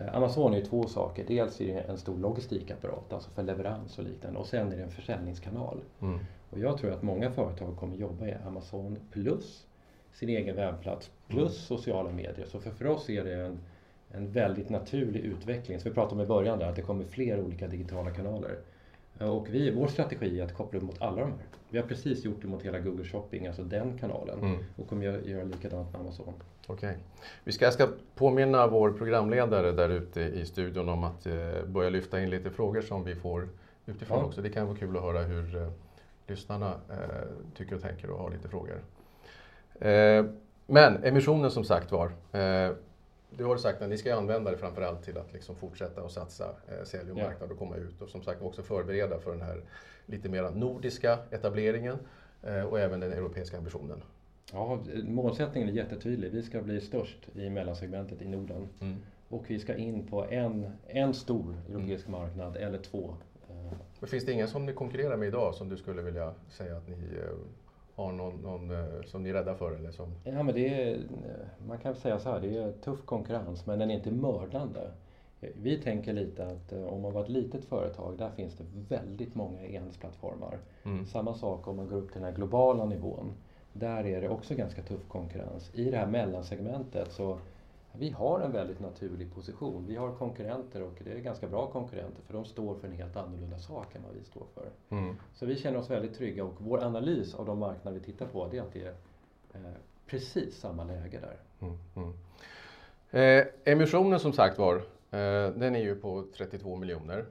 Eh, 0.00 0.16
Amazon 0.16 0.54
är 0.54 0.58
ju 0.58 0.64
två 0.64 0.86
saker. 0.86 1.24
Dels 1.28 1.60
är 1.60 1.74
det 1.74 1.80
en 1.80 1.98
stor 1.98 2.18
logistikapparat, 2.18 3.12
alltså 3.12 3.30
för 3.30 3.42
leverans 3.42 3.98
och 3.98 4.04
liknande. 4.04 4.38
Och 4.38 4.46
sen 4.46 4.72
är 4.72 4.76
det 4.76 4.82
en 4.82 4.90
försäljningskanal. 4.90 5.80
Mm. 6.02 6.18
Och 6.50 6.58
jag 6.58 6.78
tror 6.78 6.92
att 6.92 7.02
många 7.02 7.30
företag 7.30 7.76
kommer 7.76 7.96
jobba 7.96 8.26
i 8.26 8.34
Amazon 8.46 8.98
plus 9.10 9.66
sin 10.12 10.28
egen 10.28 10.56
webbplats 10.56 11.10
plus 11.28 11.66
sociala 11.66 12.10
medier. 12.10 12.46
Så 12.46 12.60
för, 12.60 12.70
för 12.70 12.86
oss 12.86 13.10
är 13.10 13.24
det 13.24 13.34
en, 13.34 13.58
en 14.10 14.32
väldigt 14.32 14.68
naturlig 14.68 15.20
utveckling. 15.20 15.80
Så 15.80 15.88
vi 15.88 15.94
pratade 15.94 16.14
om 16.14 16.20
i 16.20 16.26
början 16.26 16.58
där 16.58 16.68
att 16.68 16.76
det 16.76 16.82
kommer 16.82 17.04
fler 17.04 17.40
olika 17.40 17.68
digitala 17.68 18.10
kanaler. 18.10 18.58
Eh, 19.20 19.28
Och 19.36 19.46
vi, 19.50 19.70
vår 19.70 19.86
strategi 19.86 20.40
är 20.40 20.44
att 20.44 20.54
koppla 20.54 20.78
upp 20.78 20.84
mot 20.84 21.02
alla 21.02 21.20
de 21.20 21.30
här. 21.30 21.46
Vi 21.70 21.78
har 21.78 21.86
precis 21.86 22.24
gjort 22.24 22.42
det 22.42 22.48
mot 22.48 22.62
hela 22.62 22.78
Google 22.78 23.04
Shopping, 23.04 23.46
alltså 23.46 23.62
den 23.62 23.98
kanalen. 23.98 24.38
Mm. 24.38 24.58
Och 24.76 24.88
kommer 24.88 25.04
göra, 25.04 25.20
göra 25.20 25.44
likadant 25.44 25.92
med 25.92 26.00
Amazon. 26.00 26.34
Okej. 26.66 26.96
Vi 27.44 27.52
ska, 27.52 27.64
jag 27.64 27.74
ska 27.74 27.88
påminna 28.14 28.66
vår 28.66 28.90
programledare 28.92 29.72
där 29.72 29.88
ute 29.88 30.20
i 30.20 30.44
studion 30.46 30.88
om 30.88 31.04
att 31.04 31.26
eh, 31.26 31.64
börja 31.66 31.90
lyfta 31.90 32.20
in 32.22 32.30
lite 32.30 32.50
frågor 32.50 32.80
som 32.80 33.04
vi 33.04 33.14
får 33.14 33.48
utifrån 33.86 34.18
Ja. 34.18 34.24
också. 34.24 34.42
Det 34.42 34.50
kan 34.50 34.66
vara 34.66 34.76
kul 34.76 34.96
att 34.96 35.02
höra 35.02 35.18
hur 35.22 35.56
eh, 35.62 35.68
lyssnarna 36.26 36.74
eh, 36.90 36.96
tycker 37.56 37.74
och 37.76 37.82
tänker 37.82 38.10
och 38.10 38.18
har 38.18 38.30
lite 38.30 38.48
frågor. 38.48 38.82
Eh, 39.80 40.24
men 40.66 41.04
emissionen 41.04 41.50
som 41.50 41.64
sagt 41.64 41.92
var. 41.92 42.12
Du 43.36 43.44
har 43.44 43.56
sagt 43.56 43.82
att 43.82 43.88
ni 43.88 43.98
ska 43.98 44.14
använda 44.14 44.50
det 44.50 44.56
framförallt 44.56 45.02
till 45.02 45.18
att 45.18 45.32
liksom 45.32 45.56
fortsätta 45.56 46.02
och 46.02 46.10
satsa, 46.10 46.54
eh, 46.68 46.84
sälj 46.84 47.10
och 47.10 47.16
marknad 47.16 47.50
och 47.50 47.58
komma 47.58 47.76
ut 47.76 48.02
och 48.02 48.08
som 48.08 48.22
sagt 48.22 48.42
också 48.42 48.62
förbereda 48.62 49.18
för 49.18 49.30
den 49.30 49.42
här 49.42 49.62
lite 50.06 50.28
mer 50.28 50.50
nordiska 50.50 51.18
etableringen 51.30 51.98
eh, 52.42 52.62
och 52.62 52.80
även 52.80 53.00
den 53.00 53.12
europeiska 53.12 53.58
ambitionen. 53.58 54.02
Ja, 54.52 54.80
målsättningen 55.04 55.68
är 55.68 55.72
jättetydlig. 55.72 56.30
Vi 56.32 56.42
ska 56.42 56.62
bli 56.62 56.80
störst 56.80 57.28
i 57.34 57.50
mellansegmentet 57.50 58.22
i 58.22 58.28
Norden. 58.28 58.68
Mm. 58.80 58.96
Och 59.28 59.44
vi 59.50 59.58
ska 59.58 59.74
in 59.74 60.06
på 60.06 60.26
en, 60.30 60.72
en 60.86 61.14
stor 61.14 61.54
europeisk 61.70 62.08
marknad 62.08 62.56
eller 62.56 62.78
två. 62.78 63.14
Eh, 63.50 63.72
Men 64.00 64.08
finns 64.08 64.24
det 64.24 64.32
ingen 64.32 64.48
som 64.48 64.66
ni 64.66 64.72
konkurrerar 64.72 65.16
med 65.16 65.28
idag 65.28 65.54
som 65.54 65.68
du 65.68 65.76
skulle 65.76 66.02
vilja 66.02 66.34
säga 66.48 66.76
att 66.76 66.88
ni 66.88 66.94
eh, 66.94 67.36
har 67.96 68.12
någon, 68.12 68.34
någon 68.34 68.70
eh, 68.70 69.02
som 69.06 69.22
ni 69.22 69.28
är 69.28 69.34
rädda 69.34 69.54
för? 69.54 69.72
Eller 69.72 69.90
som, 69.90 70.14
Ja, 70.24 70.42
men 70.42 70.54
det 70.54 70.82
är, 70.82 71.00
man 71.68 71.78
kan 71.78 71.94
säga 71.94 72.18
så 72.18 72.30
här, 72.30 72.40
det 72.40 72.58
är 72.58 72.72
tuff 72.72 73.04
konkurrens 73.04 73.66
men 73.66 73.78
den 73.78 73.90
är 73.90 73.94
inte 73.94 74.10
mördande. 74.10 74.80
Vi 75.40 75.78
tänker 75.82 76.12
lite 76.12 76.46
att 76.46 76.72
eh, 76.72 76.84
om 76.84 77.02
man 77.02 77.12
var 77.12 77.22
ett 77.22 77.28
litet 77.28 77.64
företag, 77.64 78.14
där 78.18 78.30
finns 78.30 78.54
det 78.56 78.64
väldigt 78.88 79.34
många 79.34 79.60
e-handelsplattformar. 79.66 80.58
mm. 80.84 81.06
Samma 81.06 81.34
sak 81.34 81.68
om 81.68 81.76
man 81.76 81.88
går 81.88 81.96
upp 81.96 82.12
till 82.12 82.20
den 82.20 82.30
här 82.30 82.36
globala 82.36 82.84
nivån. 82.84 83.32
Där 83.72 84.06
är 84.06 84.20
det 84.20 84.28
också 84.28 84.54
ganska 84.54 84.82
tuff 84.82 85.08
konkurrens. 85.08 85.70
I 85.74 85.90
det 85.90 85.96
här 85.96 86.06
mellansegmentet 86.06 87.12
så 87.12 87.38
vi 87.98 88.10
har 88.10 88.40
en 88.40 88.52
väldigt 88.52 88.80
naturlig 88.80 89.34
position. 89.34 89.86
Vi 89.86 89.96
har 89.96 90.14
konkurrenter 90.14 90.82
och 90.82 90.92
det 91.04 91.12
är 91.12 91.18
ganska 91.18 91.46
bra 91.48 91.70
konkurrenter 91.70 92.22
för 92.22 92.32
de 92.32 92.44
står 92.44 92.74
för 92.74 92.88
en 92.88 92.94
helt 92.94 93.16
annorlunda 93.16 93.58
sak 93.58 93.94
än 93.94 94.02
vad 94.02 94.14
vi 94.14 94.24
står 94.24 94.46
för. 94.54 94.68
Mm. 94.96 95.16
Så 95.34 95.46
vi 95.46 95.56
känner 95.56 95.78
oss 95.78 95.90
väldigt 95.90 96.14
trygga 96.14 96.44
och 96.44 96.54
vår 96.58 96.84
analys 96.84 97.34
av 97.34 97.46
de 97.46 97.58
marknader 97.58 97.98
vi 97.98 98.04
tittar 98.04 98.26
på 98.26 98.48
det 98.48 98.58
är 98.58 98.62
att 98.62 98.72
det 98.72 98.82
är 98.82 98.94
eh, 99.54 99.60
precis 100.06 100.58
samma 100.58 100.84
läge 100.84 101.20
där. 101.20 101.36
Mm. 101.60 101.78
Mm. 101.96 102.12
Eh, 103.10 103.46
emissionen 103.72 104.20
som 104.20 104.32
sagt 104.32 104.58
var, 104.58 104.76
eh, 104.76 104.82
den 105.54 105.76
är 105.76 105.80
ju 105.82 105.96
på 105.96 106.24
32 106.36 106.76
miljoner 106.76 107.24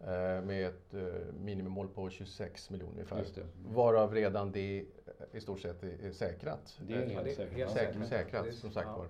eh, 0.00 0.44
med 0.44 0.66
ett 0.66 0.94
eh, 0.94 1.00
minimimål 1.40 1.88
på 1.88 2.10
26 2.10 2.70
miljoner 2.70 2.92
ungefär. 2.92 3.18
Just 3.18 3.34
det. 3.34 3.46
Varav 3.68 4.14
redan 4.14 4.52
det 4.52 4.84
i 5.32 5.40
stort 5.40 5.60
sett 5.60 5.82
är, 5.82 6.12
säkrat. 6.12 6.78
Det 6.88 6.94
är 6.94 7.08
helt 7.08 7.34
säkrat 8.08 8.44
Det 8.44 8.48
är- 8.48 8.52
som 8.52 8.70
sagt 8.70 8.88
ja. 8.90 8.96
var. 8.96 9.06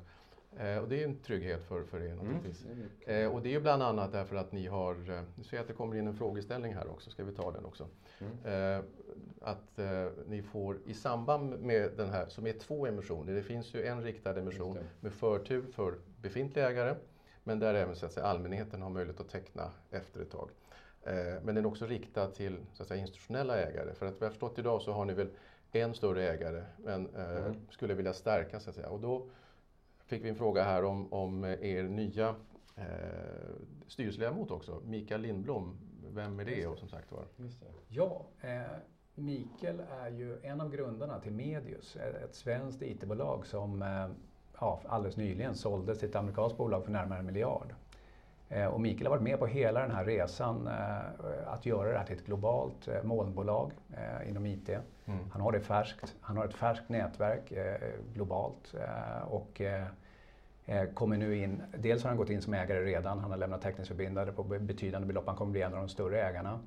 Eh, 0.61 0.79
och 0.79 0.88
det 0.88 1.01
är 1.03 1.05
en 1.05 1.16
trygghet 1.19 1.62
för, 1.64 1.83
för 1.85 2.01
er 2.01 2.05
Mm. 2.12 2.16
naturligtvis. 2.19 2.64
mycket. 2.64 3.09
Eh, 3.09 3.35
och 3.35 3.42
det 3.42 3.49
är 3.49 3.51
ju 3.51 3.61
bland 3.61 3.83
annat 3.83 4.12
därför 4.12 4.37
att 4.37 4.53
ni 4.53 4.66
har, 4.66 4.92
eh, 5.11 5.23
nu 5.35 5.45
ser 5.45 5.57
jag 5.57 5.62
att 5.62 5.69
det 5.69 5.75
kommer 5.75 5.97
in 5.97 6.07
en 6.07 6.14
frågeställning 6.14 6.75
här 6.75 6.90
också, 6.90 7.11
ska 7.11 7.25
vi 7.25 7.33
ta 7.35 7.51
den 7.53 7.64
också? 7.64 7.87
Mm. 8.19 8.79
Eh, 8.79 8.85
att 9.40 9.79
eh, 9.79 10.07
ni 10.27 10.42
får 10.42 10.79
i 10.87 10.95
samband 10.95 11.59
med 11.61 11.90
den 11.97 12.09
här, 12.11 12.27
som 12.29 12.47
är 12.47 12.53
två 12.53 12.87
emissioner, 12.87 13.33
det 13.35 13.42
finns 13.42 13.75
ju 13.75 13.87
en 13.87 14.03
riktad 14.03 14.38
emission 14.40 14.79
med 15.01 15.12
förtur 15.12 15.64
för 15.73 15.95
befintliga 16.23 16.71
ägare, 16.71 16.95
men 17.45 17.59
där 17.59 17.75
även 17.75 17.97
så 17.97 18.07
att 18.07 18.12
säga, 18.12 18.27
allmänheten 18.27 18.83
har 18.83 18.90
möjlighet 18.90 19.21
att 19.21 19.29
teckna 19.29 19.71
efter 19.90 20.21
ett 20.23 20.31
tag. 20.31 20.51
Eh, 21.03 21.14
men 21.42 21.55
den 21.55 21.64
är 21.64 21.66
också 21.66 21.87
riktad 21.87 22.27
till 22.27 22.59
så 22.73 22.83
att 22.83 22.88
säga, 22.88 23.01
institutionella 23.01 23.57
ägare, 23.61 23.95
för 23.95 24.07
att 24.07 24.21
vi 24.21 24.25
har 24.25 24.31
förstått 24.31 24.59
idag 24.59 24.83
så 24.83 24.92
har 24.92 25.05
ni 25.05 25.12
väl 25.14 25.29
en 25.73 25.95
större 25.95 26.23
ägare, 26.29 26.62
men 26.77 27.09
Mm. 27.16 27.55
skulle 27.71 27.95
vilja 27.95 28.12
stärka 28.12 28.61
så 28.61 28.71
att 28.71 28.77
säga. 28.77 28.88
Och 28.88 29.01
då 29.01 29.27
fick 30.07 30.25
vi 30.25 30.29
en 30.29 30.37
fråga 30.37 30.62
här 30.62 30.85
om, 30.85 31.12
om 31.12 31.45
er 31.45 31.83
nya 31.83 32.35
eh, 32.77 32.85
styrelseledamot 33.87 34.51
också, 34.51 34.81
Mikael 34.85 35.21
Lindblom. 35.21 35.77
Vem 36.11 36.40
är 36.40 36.45
det 36.45 36.66
och 36.66 36.79
som 36.79 36.88
sagt 36.88 37.12
var? 37.12 37.25
Ja, 37.88 38.27
eh, 38.40 38.61
Mikael 39.14 39.83
är 40.01 40.11
ju 40.11 40.38
en 40.42 40.61
av 40.61 40.71
grundarna 40.71 41.21
till 41.21 41.33
Medius, 41.33 41.97
ett 41.97 42.35
svenskt 42.35 42.83
IT-bolag 42.83 43.47
som 43.47 43.83
eh, 43.83 44.09
ja, 44.61 44.81
alldeles 44.87 45.16
nyligen 45.16 45.55
såldes 45.55 45.99
till 45.99 46.09
ett 46.09 46.16
amerikanskt 46.16 46.59
bolag 46.59 46.85
för 46.85 46.92
närmare 46.92 47.19
en 47.19 47.27
miljard. 47.27 47.75
Eh, 48.48 48.66
och 48.66 48.80
Mikael 48.80 49.06
har 49.06 49.11
varit 49.11 49.22
med 49.22 49.38
på 49.38 49.46
hela 49.46 49.80
den 49.80 49.90
här 49.90 50.04
resan 50.04 50.66
eh, 50.66 51.52
att 51.52 51.66
göra 51.66 51.92
det 51.92 51.98
här 51.98 52.04
till 52.04 52.16
ett 52.16 52.26
globalt 52.26 52.88
eh, 52.88 53.02
molnbolag 53.02 53.72
inom 54.28 54.46
IT. 54.46 54.68
Mm. 54.68 55.30
Han 55.32 55.42
har 55.42 55.52
det 55.52 55.61
färskt. 55.61 56.14
Han 56.20 56.37
har 56.37 56.44
ett 56.44 56.54
färskt 56.54 56.88
nätverk 56.88 57.52
globalt 58.14 58.74
och 59.24 59.62
kommer 60.94 61.16
nu 61.16 61.37
in, 61.37 61.62
dels 61.78 62.02
har 62.02 62.09
han 62.11 62.16
gått 62.16 62.30
in 62.30 62.42
som 62.42 62.54
ägare 62.54 62.85
redan, 62.85 63.18
han 63.18 63.30
har 63.30 63.38
lämnat 63.38 63.62
teckningsförbindare 63.62 64.32
på 64.32 64.42
betydande 64.42 65.06
belopp, 65.06 65.26
han 65.26 65.37
kommer 65.37 65.52
bli 65.52 65.62
en 65.62 65.72
av 65.72 65.78
de 65.78 65.88
större 65.88 66.22
ägarna 66.22 66.61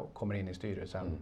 och 0.00 0.14
kommer 0.14 0.34
in 0.34 0.48
i 0.48 0.54
styrelsen. 0.54 1.06
Mm. 1.06 1.18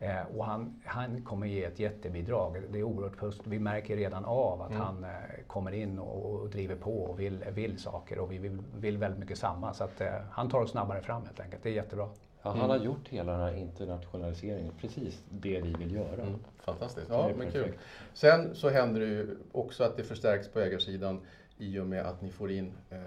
Eh, 0.00 0.36
och 0.36 0.44
han, 0.44 0.80
han 0.84 1.22
kommer 1.22 1.46
ge 1.46 1.64
ett 1.64 1.78
jättebidrag. 1.78 2.62
Det 2.70 2.78
är 2.78 2.82
oerhört 2.82 3.16
positivt. 3.16 3.46
Vi 3.46 3.58
märker 3.58 3.96
redan 3.96 4.24
av 4.24 4.62
att 4.62 4.70
mm. 4.70 4.82
han 4.82 5.04
eh, 5.04 5.10
kommer 5.46 5.72
in 5.72 5.98
och, 5.98 6.32
och, 6.32 6.50
driver 6.50 6.76
på 6.76 6.98
och 6.98 7.20
vill, 7.20 7.44
vill 7.54 7.78
saker 7.78 8.18
och 8.18 8.32
vi 8.32 8.38
vill, 8.38 8.58
vill 8.76 8.98
väldigt 8.98 9.20
mycket 9.20 9.38
samma. 9.38 9.74
Så 9.74 9.84
att, 9.84 10.00
eh, 10.00 10.08
han 10.30 10.50
tar 10.50 10.60
oss 10.60 10.70
snabbare 10.70 11.02
fram 11.02 11.24
helt 11.24 11.40
enkelt. 11.40 11.62
Det 11.62 11.68
är 11.68 11.72
jättebra. 11.72 12.08
Ja, 12.42 12.50
han 12.50 12.58
har 12.58 12.76
mm. 12.76 12.86
gjort 12.86 13.08
hela 13.08 13.32
den 13.32 13.40
här 13.40 13.54
internationaliseringen, 13.54 14.72
precis 14.80 15.22
det 15.30 15.60
vi 15.60 15.72
vill 15.72 15.94
göra. 15.94 16.22
Mm. 16.22 16.38
Fantastiskt, 16.58 17.06
ja 17.10 17.30
men 17.38 17.50
kul. 17.50 17.72
Sen 18.14 18.54
så 18.54 18.68
händer 18.68 19.00
det 19.00 19.06
ju 19.06 19.36
också 19.52 19.84
att 19.84 19.96
det 19.96 20.04
förstärks 20.04 20.48
på 20.48 20.60
ägarsidan 20.60 21.20
i 21.58 21.78
och 21.78 21.86
med 21.86 22.06
att 22.06 22.22
ni 22.22 22.30
får 22.30 22.50
in 22.50 22.72
eh, 22.90 22.98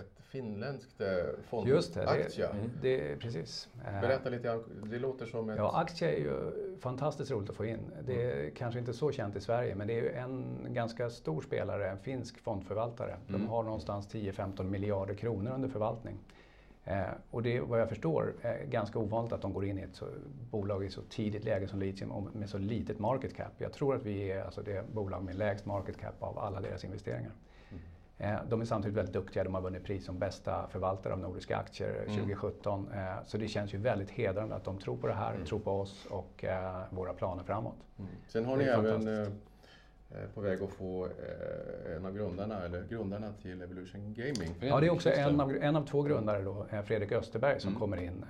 ett 0.00 0.20
finländskt 0.28 1.00
eh, 1.00 1.08
fondaktie. 1.48 1.74
Just 1.74 1.94
det, 1.94 2.60
det, 2.82 3.06
det, 3.08 3.16
precis. 3.16 3.68
Eh, 3.86 4.00
Berätta 4.00 4.30
lite 4.30 4.60
det 4.82 4.98
låter 4.98 5.26
som 5.26 5.50
ett... 5.50 5.56
Ja, 5.56 5.80
aktie 5.80 6.08
är 6.08 6.18
ju 6.18 6.52
fantastiskt 6.80 7.30
roligt 7.30 7.50
att 7.50 7.56
få 7.56 7.64
in. 7.64 7.92
Det 8.06 8.24
är 8.24 8.40
mm. 8.40 8.54
kanske 8.54 8.80
inte 8.80 8.92
så 8.92 9.12
känt 9.12 9.36
i 9.36 9.40
Sverige 9.40 9.74
men 9.74 9.86
det 9.86 9.92
är 9.92 10.02
ju 10.02 10.12
en 10.12 10.66
ganska 10.68 11.10
stor 11.10 11.40
spelare, 11.40 11.90
en 11.90 11.98
finsk 11.98 12.38
fondförvaltare. 12.38 13.16
De 13.26 13.34
mm. 13.34 13.48
har 13.48 13.62
någonstans 13.62 14.14
10-15 14.14 14.62
miljarder 14.62 15.14
kronor 15.14 15.52
under 15.54 15.68
förvaltning. 15.68 16.18
Eh, 16.84 17.02
och 17.30 17.42
det 17.42 17.56
är 17.56 17.60
vad 17.60 17.80
jag 17.80 17.88
förstår 17.88 18.34
är 18.42 18.64
ganska 18.64 18.98
ovanligt 18.98 19.32
att 19.32 19.42
de 19.42 19.52
går 19.52 19.64
in 19.64 19.78
i 19.78 19.82
ett 19.82 19.96
så, 19.96 20.06
bolag 20.50 20.84
i 20.84 20.90
så 20.90 21.02
tidigt 21.02 21.44
läge 21.44 21.68
som 21.68 21.80
Litium 21.80 22.28
med 22.32 22.50
så 22.50 22.58
litet 22.58 22.98
market 22.98 23.36
cap. 23.36 23.52
Jag 23.58 23.72
tror 23.72 23.94
att 23.94 24.02
vi 24.02 24.30
är 24.30 24.44
alltså 24.44 24.62
det 24.62 24.94
bolag 24.94 25.22
med 25.22 25.34
lägst 25.34 25.66
market 25.66 25.98
cap 25.98 26.22
av 26.22 26.38
alla 26.38 26.60
deras 26.60 26.84
investeringar. 26.84 27.32
Eh, 28.20 28.36
de 28.48 28.60
är 28.60 28.64
samtidigt 28.64 28.96
väldigt 28.96 29.14
duktiga. 29.14 29.44
De 29.44 29.54
har 29.54 29.62
vunnit 29.62 29.84
pris 29.84 30.04
som 30.04 30.18
bästa 30.18 30.68
förvaltare 30.68 31.12
av 31.12 31.18
nordiska 31.18 31.56
aktier 31.56 31.90
mm. 31.90 32.14
2017. 32.14 32.88
Eh, 32.94 33.00
så 33.26 33.38
det 33.38 33.48
känns 33.48 33.74
ju 33.74 33.78
väldigt 33.78 34.10
hedrande 34.10 34.54
att 34.54 34.64
de 34.64 34.78
tror 34.78 34.96
på 34.96 35.06
det 35.06 35.14
här, 35.14 35.34
mm. 35.34 35.46
tror 35.46 35.58
på 35.58 35.70
oss 35.70 36.06
och 36.10 36.44
eh, 36.44 36.82
våra 36.90 37.12
planer 37.12 37.42
framåt. 37.42 37.76
Mm. 37.98 38.10
Sen 38.28 38.44
har 38.44 38.56
ni 38.56 38.64
även 38.64 39.32
på 40.34 40.40
väg 40.40 40.62
att 40.62 40.70
få 40.70 41.08
en 41.96 42.06
av 42.06 42.14
grundarna, 42.14 42.62
eller 42.62 42.84
grundarna 42.88 43.32
till 43.42 43.62
Evolution 43.62 44.14
Gaming. 44.14 44.54
Ja, 44.60 44.80
det 44.80 44.86
är 44.86 44.90
också 44.90 45.10
en 45.10 45.40
av, 45.40 45.56
en 45.56 45.76
av 45.76 45.86
två 45.86 46.02
grundare 46.02 46.42
då, 46.42 46.66
Fredrik 46.84 47.12
Österberg, 47.12 47.60
som 47.60 47.68
mm. 47.68 47.80
kommer 47.80 47.96
in. 47.96 48.24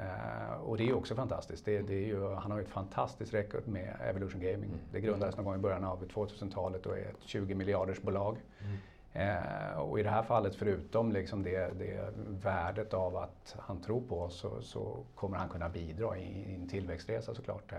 Och 0.62 0.76
det 0.76 0.88
är 0.88 0.96
också 0.96 1.14
fantastiskt. 1.14 1.64
Det, 1.64 1.78
det 1.78 1.94
är 1.94 2.06
ju, 2.06 2.34
han 2.34 2.50
har 2.50 2.58
ju 2.58 2.64
ett 2.64 2.70
fantastiskt 2.70 3.34
record 3.34 3.68
med 3.68 3.94
Evolution 4.10 4.40
Gaming. 4.40 4.70
Mm. 4.70 4.80
Det 4.92 5.00
grundades 5.00 5.36
någon 5.36 5.44
gång 5.44 5.54
i 5.54 5.58
början 5.58 5.84
av 5.84 6.04
2000-talet 6.06 6.86
och 6.86 6.98
är 6.98 7.02
ett 7.02 7.22
20 7.22 7.54
miljarders 7.54 8.00
bolag. 8.00 8.36
Mm. 8.60 8.76
Eh, 9.12 9.78
och 9.78 10.00
i 10.00 10.02
det 10.02 10.10
här 10.10 10.22
fallet, 10.22 10.54
förutom 10.54 11.12
liksom 11.12 11.42
det, 11.42 11.78
det 11.78 12.12
värdet 12.28 12.94
av 12.94 13.16
att 13.16 13.56
han 13.58 13.80
tror 13.80 14.00
på 14.00 14.20
oss, 14.20 14.40
så, 14.40 14.62
så 14.62 15.04
kommer 15.14 15.36
han 15.36 15.48
kunna 15.48 15.68
bidra 15.68 16.18
i, 16.18 16.50
i 16.50 16.54
en 16.54 16.68
tillväxtresa 16.68 17.34
såklart. 17.34 17.72
Eh, 17.72 17.78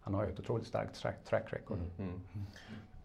han 0.00 0.14
har 0.14 0.24
ju 0.24 0.32
ett 0.32 0.40
otroligt 0.40 0.66
starkt 0.66 0.94
track, 0.94 1.24
track 1.24 1.52
record. 1.52 1.78
Mm, 1.78 2.20
mm. 2.34 2.46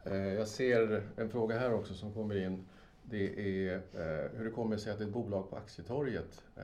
Eh, 0.03 0.33
jag 0.33 0.47
ser 0.47 1.03
en 1.17 1.29
fråga 1.29 1.59
här 1.59 1.73
också 1.73 1.93
som 1.93 2.13
kommer 2.13 2.37
in. 2.45 2.65
Det 3.03 3.39
är 3.39 3.75
eh, 3.75 4.37
hur 4.37 4.45
det 4.45 4.51
kommer 4.51 4.77
sig 4.77 4.93
att 4.93 5.01
ett 5.01 5.09
bolag 5.09 5.49
på 5.49 5.55
Aktietorget 5.55 6.43
eh, 6.55 6.63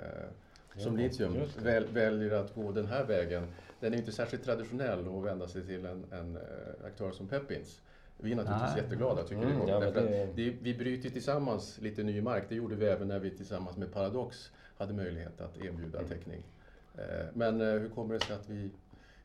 som 0.78 0.98
Litium 0.98 1.38
väl, 1.64 1.86
väljer 1.86 2.32
att 2.32 2.56
gå 2.56 2.72
den 2.72 2.86
här 2.86 3.06
vägen. 3.06 3.48
Den 3.80 3.94
är 3.94 3.98
inte 3.98 4.12
särskilt 4.12 4.44
traditionell 4.44 5.18
att 5.18 5.24
vända 5.24 5.48
sig 5.48 5.66
till 5.66 5.86
en, 5.86 6.06
en 6.12 6.36
eh, 6.36 6.86
aktör 6.86 7.12
som 7.12 7.28
Peppins. 7.28 7.82
Vi 8.18 8.32
är 8.32 8.36
naturligtvis 8.36 8.72
Nej. 8.74 8.84
jätteglada 8.84 9.24
tycker 9.24 9.44
mm, 9.44 9.66
det, 9.66 9.72
ja, 9.72 9.80
det... 9.80 10.28
det, 10.36 10.50
Vi 10.62 10.74
bryter 10.74 11.10
tillsammans 11.10 11.82
lite 11.82 12.04
ny 12.04 12.22
mark. 12.22 12.44
Det 12.50 12.56
gjorde 12.56 12.76
vi 12.76 12.86
även 12.86 13.08
när 13.08 13.20
vi 13.20 13.32
tillsammans 13.32 13.78
med 13.78 13.94
Paradox 13.94 14.52
hade 14.78 14.94
möjlighet 14.94 15.42
att 15.42 15.58
erbjuda 15.58 16.00
mm. 16.00 16.10
täckning. 16.10 16.44
Eh, 16.98 17.04
men 17.34 17.62
eh, 17.62 17.68
hur 17.68 17.90
kommer 17.90 18.14
det 18.14 18.20
sig 18.20 18.36
att 18.36 18.50
vi 18.50 18.72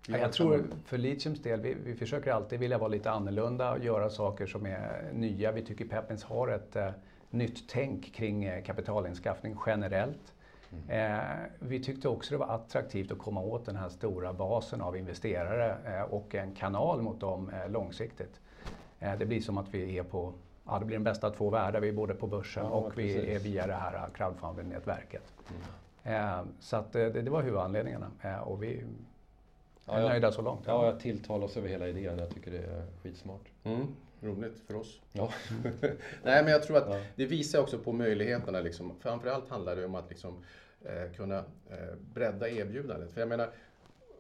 ja, 0.06 0.18
jag 0.18 0.32
tror 0.32 0.64
för 0.84 0.98
Litiums 0.98 1.42
del, 1.42 1.60
vi, 1.60 1.76
vi, 1.84 1.94
försöker 1.94 2.32
alltid 2.32 2.58
vilja 2.58 2.78
vara 2.78 2.88
lite 2.88 3.10
annorlunda 3.10 3.72
och 3.72 3.84
göra 3.84 4.10
saker 4.10 4.46
som 4.46 4.66
är 4.66 5.10
nya. 5.12 5.52
Vi 5.52 5.62
tycker 5.62 5.84
Peppins 5.84 6.24
har 6.24 6.48
ett 6.48 6.76
uh, 6.76 6.90
nytt 7.30 7.68
tänk 7.68 8.14
kring 8.14 8.48
uh, 8.48 8.62
kapitalinskaffning 8.62 9.56
generellt. 9.66 10.32
Mm. 10.72 11.20
Eh, 11.20 11.50
vi 11.58 11.82
tyckte 11.82 12.08
också 12.08 12.30
det 12.30 12.38
var 12.38 12.54
attraktivt 12.54 13.12
att 13.12 13.18
komma 13.18 13.40
åt 13.40 13.66
den 13.66 13.76
här 13.76 13.88
stora 13.88 14.32
basen 14.32 14.80
av 14.80 14.96
investerare 14.96 15.76
eh, 15.96 16.02
och 16.02 16.34
en 16.34 16.54
kanal 16.54 17.02
mot 17.02 17.20
dem 17.20 17.50
eh, 17.50 17.70
långsiktigt. 17.70 18.40
Eh, 19.00 19.18
det 19.18 19.26
blir 19.26 19.40
som 19.40 19.58
att 19.58 19.74
vi 19.74 19.98
är 19.98 20.02
på 20.02 20.32
Ja, 20.66 20.78
det 20.78 20.84
blir 20.84 20.96
den 20.96 21.04
bästa 21.04 21.26
av 21.26 21.30
två 21.30 21.50
världar. 21.50 21.80
Vi 21.80 21.88
är 21.88 21.92
både 21.92 22.14
på 22.14 22.26
börsen 22.26 22.64
ja, 22.64 22.70
och 22.70 22.98
vi 22.98 23.34
är 23.34 23.38
via 23.38 23.66
det 23.66 23.74
här 23.74 24.08
crowdfunding-nätverket. 24.14 25.22
Mm. 26.04 26.38
Eh, 26.38 26.44
så 26.60 26.76
att 26.76 26.92
det, 26.92 27.10
det 27.10 27.30
var 27.30 27.42
huvudanledningarna 27.42 28.10
eh, 28.22 28.38
och 28.38 28.62
vi 28.62 28.78
är 28.78 28.84
ja, 29.86 30.08
nöjda 30.08 30.32
så 30.32 30.42
långt. 30.42 30.60
Ja, 30.66 30.86
jag 30.86 31.00
tilltalar 31.00 31.44
oss 31.44 31.56
över 31.56 31.68
hela 31.68 31.88
idén. 31.88 32.18
Jag 32.18 32.30
tycker 32.30 32.50
det 32.50 32.58
är 32.58 32.86
skitsmart. 33.02 33.48
Mm. 33.64 33.86
Roligt 34.20 34.60
för 34.66 34.76
oss. 34.76 35.00
Ja. 35.12 35.32
Nej, 36.22 36.42
men 36.42 36.46
jag 36.46 36.62
tror 36.62 36.76
att 36.76 36.88
ja. 36.88 37.00
det 37.16 37.26
visar 37.26 37.60
också 37.60 37.78
på 37.78 37.92
möjligheterna. 37.92 38.60
Liksom. 38.60 38.92
Framförallt 39.00 39.48
handlar 39.48 39.76
det 39.76 39.84
om 39.84 39.94
att 39.94 40.10
liksom, 40.10 40.44
eh, 40.84 41.16
kunna 41.16 41.38
eh, 41.70 41.96
bredda 42.14 42.48
erbjudandet. 42.48 43.12
För 43.12 43.20
jag 43.20 43.28
menar, 43.28 43.50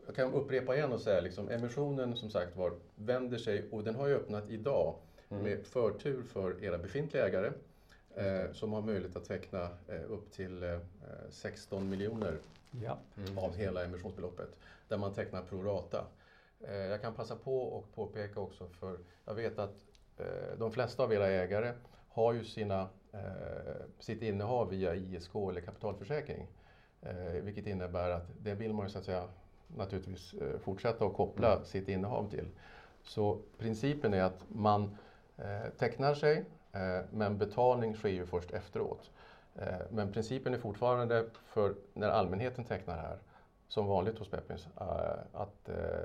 jag 0.06 0.14
kan 0.16 0.32
upprepa 0.32 0.76
igen 0.76 0.92
och 0.92 1.00
säga 1.00 1.20
liksom, 1.20 1.48
emissionen 1.48 2.16
som 2.16 2.30
sagt 2.30 2.56
var 2.56 2.72
vänder 2.94 3.38
sig 3.38 3.68
och 3.70 3.84
den 3.84 3.94
har 3.94 4.06
ju 4.06 4.14
öppnat 4.14 4.50
idag 4.50 4.94
mm. 5.28 5.42
med 5.42 5.66
förtur 5.66 6.22
för 6.22 6.64
era 6.64 6.78
befintliga 6.78 7.26
ägare 7.26 7.52
eh, 8.14 8.52
som 8.52 8.72
har 8.72 8.82
möjlighet 8.82 9.16
att 9.16 9.24
teckna 9.24 9.68
eh, 9.88 10.10
upp 10.10 10.32
till 10.32 10.62
eh, 10.62 10.78
16 11.30 11.88
miljoner 11.88 12.38
ja. 12.84 12.98
mm. 13.16 13.38
av 13.38 13.54
hela 13.54 13.84
emissionsbeloppet 13.84 14.48
där 14.88 14.98
man 14.98 15.14
tecknar 15.14 15.42
pro 15.42 15.62
rata. 15.62 16.06
Eh, 16.60 16.74
jag 16.74 17.00
kan 17.00 17.14
passa 17.14 17.36
på 17.36 17.62
och 17.62 17.94
påpeka 17.94 18.40
också 18.40 18.68
för 18.68 18.98
jag 19.24 19.34
vet 19.34 19.58
att 19.58 19.74
eh, 20.18 20.58
de 20.58 20.72
flesta 20.72 21.02
av 21.02 21.12
era 21.12 21.26
ägare 21.26 21.72
har 22.08 22.32
ju 22.32 22.44
sina, 22.44 22.88
eh, 23.12 23.20
sitt 23.98 24.22
innehav 24.22 24.68
via 24.68 24.94
ISK 24.94 25.34
eller 25.34 25.60
kapitalförsäkring. 25.60 26.46
vilket 27.42 27.66
innebär 27.66 28.10
att 28.10 28.26
det 28.38 28.54
vill 28.54 28.72
man 28.72 28.86
ju 28.86 28.90
så 28.92 28.98
att 28.98 29.04
säga 29.04 29.28
naturligtvis 29.76 30.34
eh, 30.34 30.58
fortsätta 30.58 31.04
att 31.04 31.14
koppla 31.14 31.52
mm. 31.52 31.64
sitt 31.64 31.88
innehav 31.88 32.30
till. 32.30 32.48
Så 33.02 33.38
principen 33.58 34.14
är 34.14 34.22
att 34.22 34.44
man 34.48 34.96
eh, 35.36 35.70
tecknar 35.78 36.14
sig 36.14 36.44
eh, 36.72 37.00
men 37.10 37.38
betalning 37.38 37.94
sker 37.94 38.08
ju 38.08 38.26
först 38.26 38.50
efteråt. 38.50 39.10
Men 39.90 40.12
principen 40.12 40.54
är 40.54 40.58
fortfarande 40.58 41.26
för 41.46 41.74
när 41.92 42.08
allmänheten 42.08 42.64
tecknar 42.64 42.96
här 42.96 43.18
som 43.68 43.86
vanligt 43.86 44.18
hos 44.18 44.28
Peppins, 44.28 44.68
att 45.32 45.64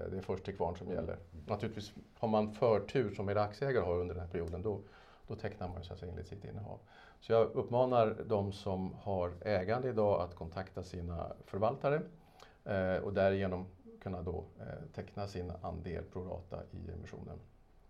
det 0.10 0.18
är 0.18 0.22
först 0.22 0.44
till 0.44 0.56
kvarn 0.56 0.76
som 0.76 0.92
gäller. 0.92 1.18
Naturligtvis 1.48 1.94
har 2.18 2.28
man 2.28 2.54
förtur 2.54 3.16
som 3.16 3.30
era 3.30 3.44
aktieägare 3.44 3.84
har 3.84 3.96
under 4.00 4.16
den 4.16 4.24
här 4.24 4.32
perioden, 4.32 4.62
då, 4.62 4.82
då 5.28 5.36
tecknar 5.36 5.68
man 5.68 5.84
så 5.84 5.94
att 5.94 6.00
säga 6.00 6.12
enligt 6.12 6.28
sitt 6.28 6.46
innehav. 6.46 6.80
Så 7.20 7.32
jag 7.32 7.52
uppmanar 7.54 8.16
de 8.26 8.52
som 8.54 8.94
har 8.94 9.32
ägande 9.42 9.90
idag 9.90 10.22
att 10.22 10.36
kontakta 10.36 10.84
sina 10.84 11.32
förvaltare 11.46 12.02
och 13.04 13.14
därigenom 13.14 13.66
kunna 14.06 14.22
då 14.22 14.44
eh, 14.60 14.66
teckna 14.96 15.28
sin 15.28 15.52
andel 15.62 16.04
pro 16.04 16.24
rata 16.24 16.58
i 16.72 16.92
emissionen. 16.92 17.40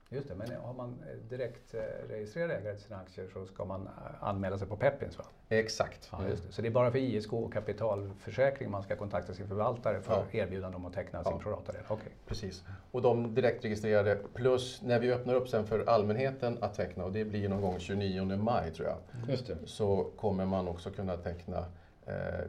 Just 0.09 0.27
det, 0.27 0.35
men 0.35 0.55
har 0.55 0.73
man 0.73 1.03
direkt 1.29 1.73
eh, 1.73 1.79
registrerad 2.09 2.51
ägare 2.51 2.75
till 2.75 2.83
sina 2.83 2.99
aktier 2.99 3.27
så 3.33 3.45
ska 3.45 3.65
man 3.65 3.89
anmäla 4.19 4.57
sig 4.57 4.67
på 4.67 4.77
Peppins 4.77 5.17
va? 5.17 5.25
Exakt. 5.49 6.09
Ja, 6.11 6.27
just 6.29 6.47
det. 6.47 6.51
Så 6.51 6.61
det 6.61 6.67
är 6.67 6.71
bara 6.71 6.91
för 6.91 6.99
ISK 6.99 7.33
och 7.33 7.53
kapitalförsäkring 7.53 8.71
man 8.71 8.83
ska 8.83 8.95
kontakta 8.95 9.33
sin 9.33 9.47
förvaltare 9.47 10.01
för 10.01 10.25
ja. 10.31 10.39
erbjudande 10.39 10.77
om 10.77 10.85
att 10.85 10.93
teckna 10.93 11.21
ja. 11.25 11.31
sin 11.31 11.39
proratadel? 11.39 11.81
Okay. 11.89 12.11
Precis. 12.27 12.63
Och 12.91 13.01
de 13.01 13.35
direktregistrerade 13.35 14.15
plus 14.33 14.81
när 14.81 14.99
vi 14.99 15.13
öppnar 15.13 15.33
upp 15.33 15.49
sen 15.49 15.67
för 15.67 15.85
allmänheten 15.85 16.57
att 16.61 16.73
teckna 16.73 17.03
och 17.05 17.11
det 17.11 17.25
blir 17.25 17.49
någon 17.49 17.61
gång 17.61 17.79
29 17.79 18.37
maj 18.37 18.71
tror 18.71 18.87
jag. 18.87 18.97
Just 19.29 19.47
det. 19.47 19.57
Så 19.65 20.11
kommer 20.15 20.45
man 20.45 20.67
också 20.67 20.91
kunna 20.91 21.17
teckna 21.17 21.57
eh, 21.57 21.65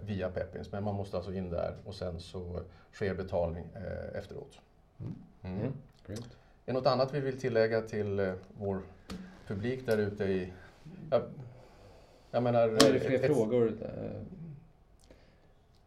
via 0.00 0.30
Peppins. 0.30 0.72
Men 0.72 0.84
man 0.84 0.94
måste 0.94 1.16
alltså 1.16 1.32
in 1.32 1.50
där 1.50 1.74
och 1.84 1.94
sen 1.94 2.20
så 2.20 2.60
sker 2.92 3.14
betalning 3.14 3.64
eh, 3.74 4.18
efteråt. 4.18 4.58
Mm. 5.00 5.14
Mm. 5.42 5.58
mm. 5.60 5.72
Är 6.08 6.16
det 6.64 6.72
något 6.72 6.86
annat 6.86 7.14
vi 7.14 7.20
vill 7.20 7.40
tillägga 7.40 7.80
till 7.80 8.18
eh, 8.18 8.32
vår 8.58 8.80
publik 9.46 9.86
där 9.86 9.98
ute 9.98 10.24
i 10.24 10.52
jag, 11.10 11.22
jag 12.30 12.42
menar... 12.42 12.68
Är 12.68 12.92
det 12.92 13.00
fler 13.00 13.14
ett- 13.18 13.24
ett- 13.24 13.36
frågor? 13.36 13.66
Eh, 13.82 14.20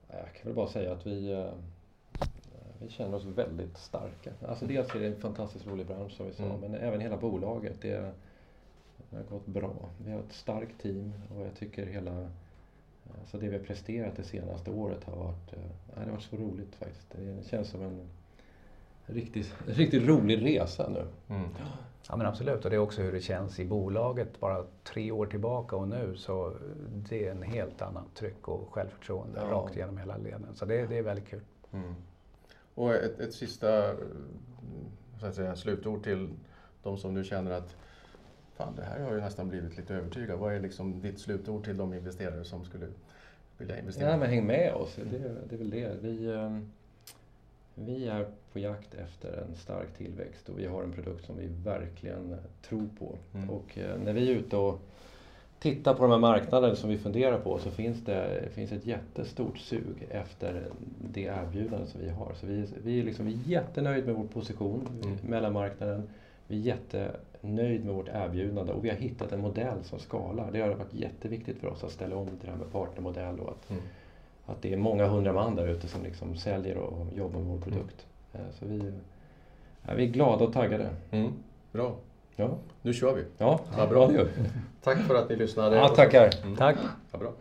Jag 0.08 0.34
kan 0.34 0.44
väl 0.44 0.54
bara 0.54 0.68
säga 0.68 0.94
att 0.94 1.06
vi, 1.08 1.32
eh, 1.32 1.52
vi 2.82 2.90
känner 2.90 3.18
oss 3.18 3.26
väldigt 3.26 3.78
starka. 3.78 4.32
Alltså 4.48 4.66
dels 4.66 4.96
är 4.96 5.00
det 5.00 5.08
en 5.08 5.22
fantastiskt 5.22 5.68
rolig 5.68 5.86
bransch 5.88 6.12
som 6.12 6.26
vi 6.26 6.34
sa, 6.34 6.44
Mm. 6.44 6.60
men 6.60 6.76
även 6.76 7.00
hela 7.02 7.18
bolaget. 7.18 7.82
Det, 7.82 8.12
det 9.10 9.18
har 9.18 9.24
gått 9.24 9.46
bra. 9.46 9.74
Vi 10.06 10.12
har 10.12 10.20
ett 10.20 10.34
starkt 10.34 10.82
team 10.82 11.14
och 11.36 11.46
jag 11.46 11.56
tycker 11.56 11.86
hela 11.86 12.30
Alltså 13.20 13.38
det 13.38 13.48
vi 13.50 13.58
har 13.58 13.64
presterat 13.64 14.16
det 14.16 14.24
senaste 14.24 14.72
året 14.72 15.04
har 15.04 15.16
varit, 15.16 15.54
eh, 15.54 15.60
det 15.96 16.00
har 16.00 16.12
varit 16.12 16.24
så 16.24 16.36
roligt 16.36 16.76
faktiskt. 16.76 17.08
Det 17.12 17.50
känns 17.50 17.70
som 17.70 17.82
en 17.82 18.00
riktigt, 19.06 19.54
riktigt 19.68 20.08
rolig 20.08 20.46
resa 20.46 20.90
nu. 20.90 21.06
Mm. 21.36 21.50
Ja 22.10 22.16
men 22.16 22.28
absolut 22.28 22.64
och 22.66 22.70
det 22.70 22.76
är 22.76 22.80
också 22.80 23.02
hur 23.02 23.12
det 23.12 23.22
känns 23.22 23.60
i 23.60 23.66
bolaget 23.66 24.40
bara 24.40 24.66
tre 24.84 25.12
år 25.12 25.26
tillbaka 25.26 25.76
och 25.76 25.88
nu 25.88 26.16
så 26.16 26.54
det 27.10 27.28
är 27.28 27.32
en 27.32 27.44
helt 27.44 27.82
annat 27.82 28.16
tryck 28.16 28.48
och 28.48 28.74
självförtroende 28.74 29.40
Ja. 29.40 29.52
rakt 29.52 29.76
genom 29.76 29.98
hela 29.98 30.18
leden. 30.18 30.48
Så 30.56 30.66
det, 30.66 30.86
det 30.88 30.98
är 30.98 31.02
väldigt 31.04 31.28
kul. 31.28 31.42
Mm. 31.72 31.94
Och 32.76 32.94
ett, 32.94 33.20
ett 33.20 33.34
sista 33.34 33.92
mm, 33.92 34.02
så 35.20 35.26
att 35.26 35.36
säga, 35.36 35.56
slutord 35.56 36.04
till 36.04 36.30
de 36.84 36.98
som 36.98 37.14
nu 37.14 37.24
känner 37.24 37.52
att 37.52 37.76
fan, 38.60 38.76
det 38.76 38.84
här 38.84 39.00
har 39.00 39.14
ju 39.14 39.22
nästan 39.22 39.50
blivit 39.50 39.78
lite 39.78 39.96
övertygad. 39.96 40.40
Vad 40.40 40.54
är 40.54 40.60
liksom 40.60 41.02
ditt 41.02 41.20
slutord 41.20 41.64
till 41.64 41.78
de 41.78 41.94
investerare 41.94 42.44
som 42.44 42.66
skulle 42.66 42.86
vilja 43.58 43.80
investera? 43.80 44.10
Ja, 44.10 44.18
men 44.18 44.30
häng 44.30 44.46
med 44.46 44.74
oss, 44.74 44.96
det, 44.96 45.18
det 45.50 45.56
är 45.56 45.58
väl 45.58 45.70
det. 45.70 45.92
Vi, 46.02 46.26
eh, 46.26 46.58
vi 47.76 48.08
är 48.08 48.26
på 48.54 48.60
jakt 48.60 48.94
efter 48.94 49.44
en 49.50 49.56
stark 49.56 49.94
tillväxt 49.98 50.50
och 50.50 50.60
vi 50.60 50.66
har 50.66 50.84
en 50.84 50.92
produkt 50.92 51.26
som 51.26 51.38
vi 51.38 51.48
verkligen 51.48 52.36
tror 52.62 52.90
på. 53.00 53.16
Mm. 53.34 53.50
Och 53.50 53.78
eh, 53.78 54.00
när 54.04 54.14
vi 54.14 54.32
är 54.32 54.36
ute 54.36 54.58
och 54.58 54.80
tittar 55.60 55.94
på 55.94 56.02
de 56.02 56.12
här 56.12 56.20
marknaderna 56.20 56.76
som 56.76 56.90
vi 56.90 56.98
funderar 56.98 57.40
på 57.40 57.60
så 57.60 57.72
finns 57.72 58.06
det 58.06 58.50
finns 58.52 58.72
ett 58.72 58.86
jättestort 58.86 59.58
sug 59.58 60.08
efter 60.10 60.64
det 61.14 61.24
erbjudande 61.24 61.88
som 61.88 62.02
vi 62.02 62.10
har. 62.10 62.34
Så 62.34 62.46
vi, 62.46 62.66
vi, 62.84 63.00
är 63.00 63.04
liksom, 63.04 63.26
vi 63.26 63.34
är 63.34 63.50
jättenöjda 63.50 64.06
med 64.06 64.16
vår 64.16 64.28
position 64.28 64.88
Mm. 65.04 65.18
mellan 65.24 65.54
marknaden. 65.54 66.10
Vi 66.52 66.56
är 66.56 66.62
jättenöjd 66.76 67.86
med 67.86 67.94
vårt 67.96 68.08
erbjudande 68.08 68.74
och 68.74 68.86
vi 68.86 68.90
har 68.90 68.96
hittat 68.96 69.32
en 69.32 69.40
modell 69.42 69.84
som 69.84 70.00
skalar. 70.00 70.52
Det 70.52 70.62
har 70.62 70.70
varit 70.70 70.94
jätteviktigt 70.94 71.58
för 71.60 71.68
oss 71.68 71.84
att 71.84 71.92
ställa 71.92 72.16
om 72.16 72.28
till 72.28 72.38
det 72.46 72.52
här 72.52 72.58
med 72.58 72.72
partnermodell 72.72 73.40
och 73.40 73.50
att, 73.52 73.70
Mm. 73.70 73.84
att 74.46 74.62
det 74.62 74.74
är 74.74 74.78
många 74.78 75.08
hundra 75.08 75.34
man 75.34 75.56
där 75.56 75.68
ute 75.68 75.88
som 75.88 76.04
liksom 76.04 76.36
säljer 76.36 76.78
och 76.78 77.08
jobbar 77.18 77.40
med 77.40 77.48
vår 77.50 77.58
produkt. 77.58 78.06
Eh, 78.34 78.40
Så 78.60 78.66
vi, 78.66 78.94
ja, 79.88 79.94
vi 79.94 80.04
är 80.04 80.08
glada 80.12 80.46
och 80.46 80.54
taggade. 80.54 80.90
Mm. 81.12 81.32
Bra, 81.72 81.96
Ja, 82.36 82.50
nu 82.82 82.94
kör 82.94 83.16
vi. 83.16 83.24
ja 83.38 83.60
Vad 83.78 83.90
bra. 83.90 84.08
vi. 84.08 84.26
Tack 84.84 84.98
för 85.00 85.16
att 85.16 85.30
ni 85.30 85.36
lyssnade. 85.36 85.76
Ja, 85.76 85.88
tackar. 85.88 86.30
Mm. 86.44 86.56
Tack! 86.56 86.78
Vad 87.12 87.22
bra. 87.22 87.32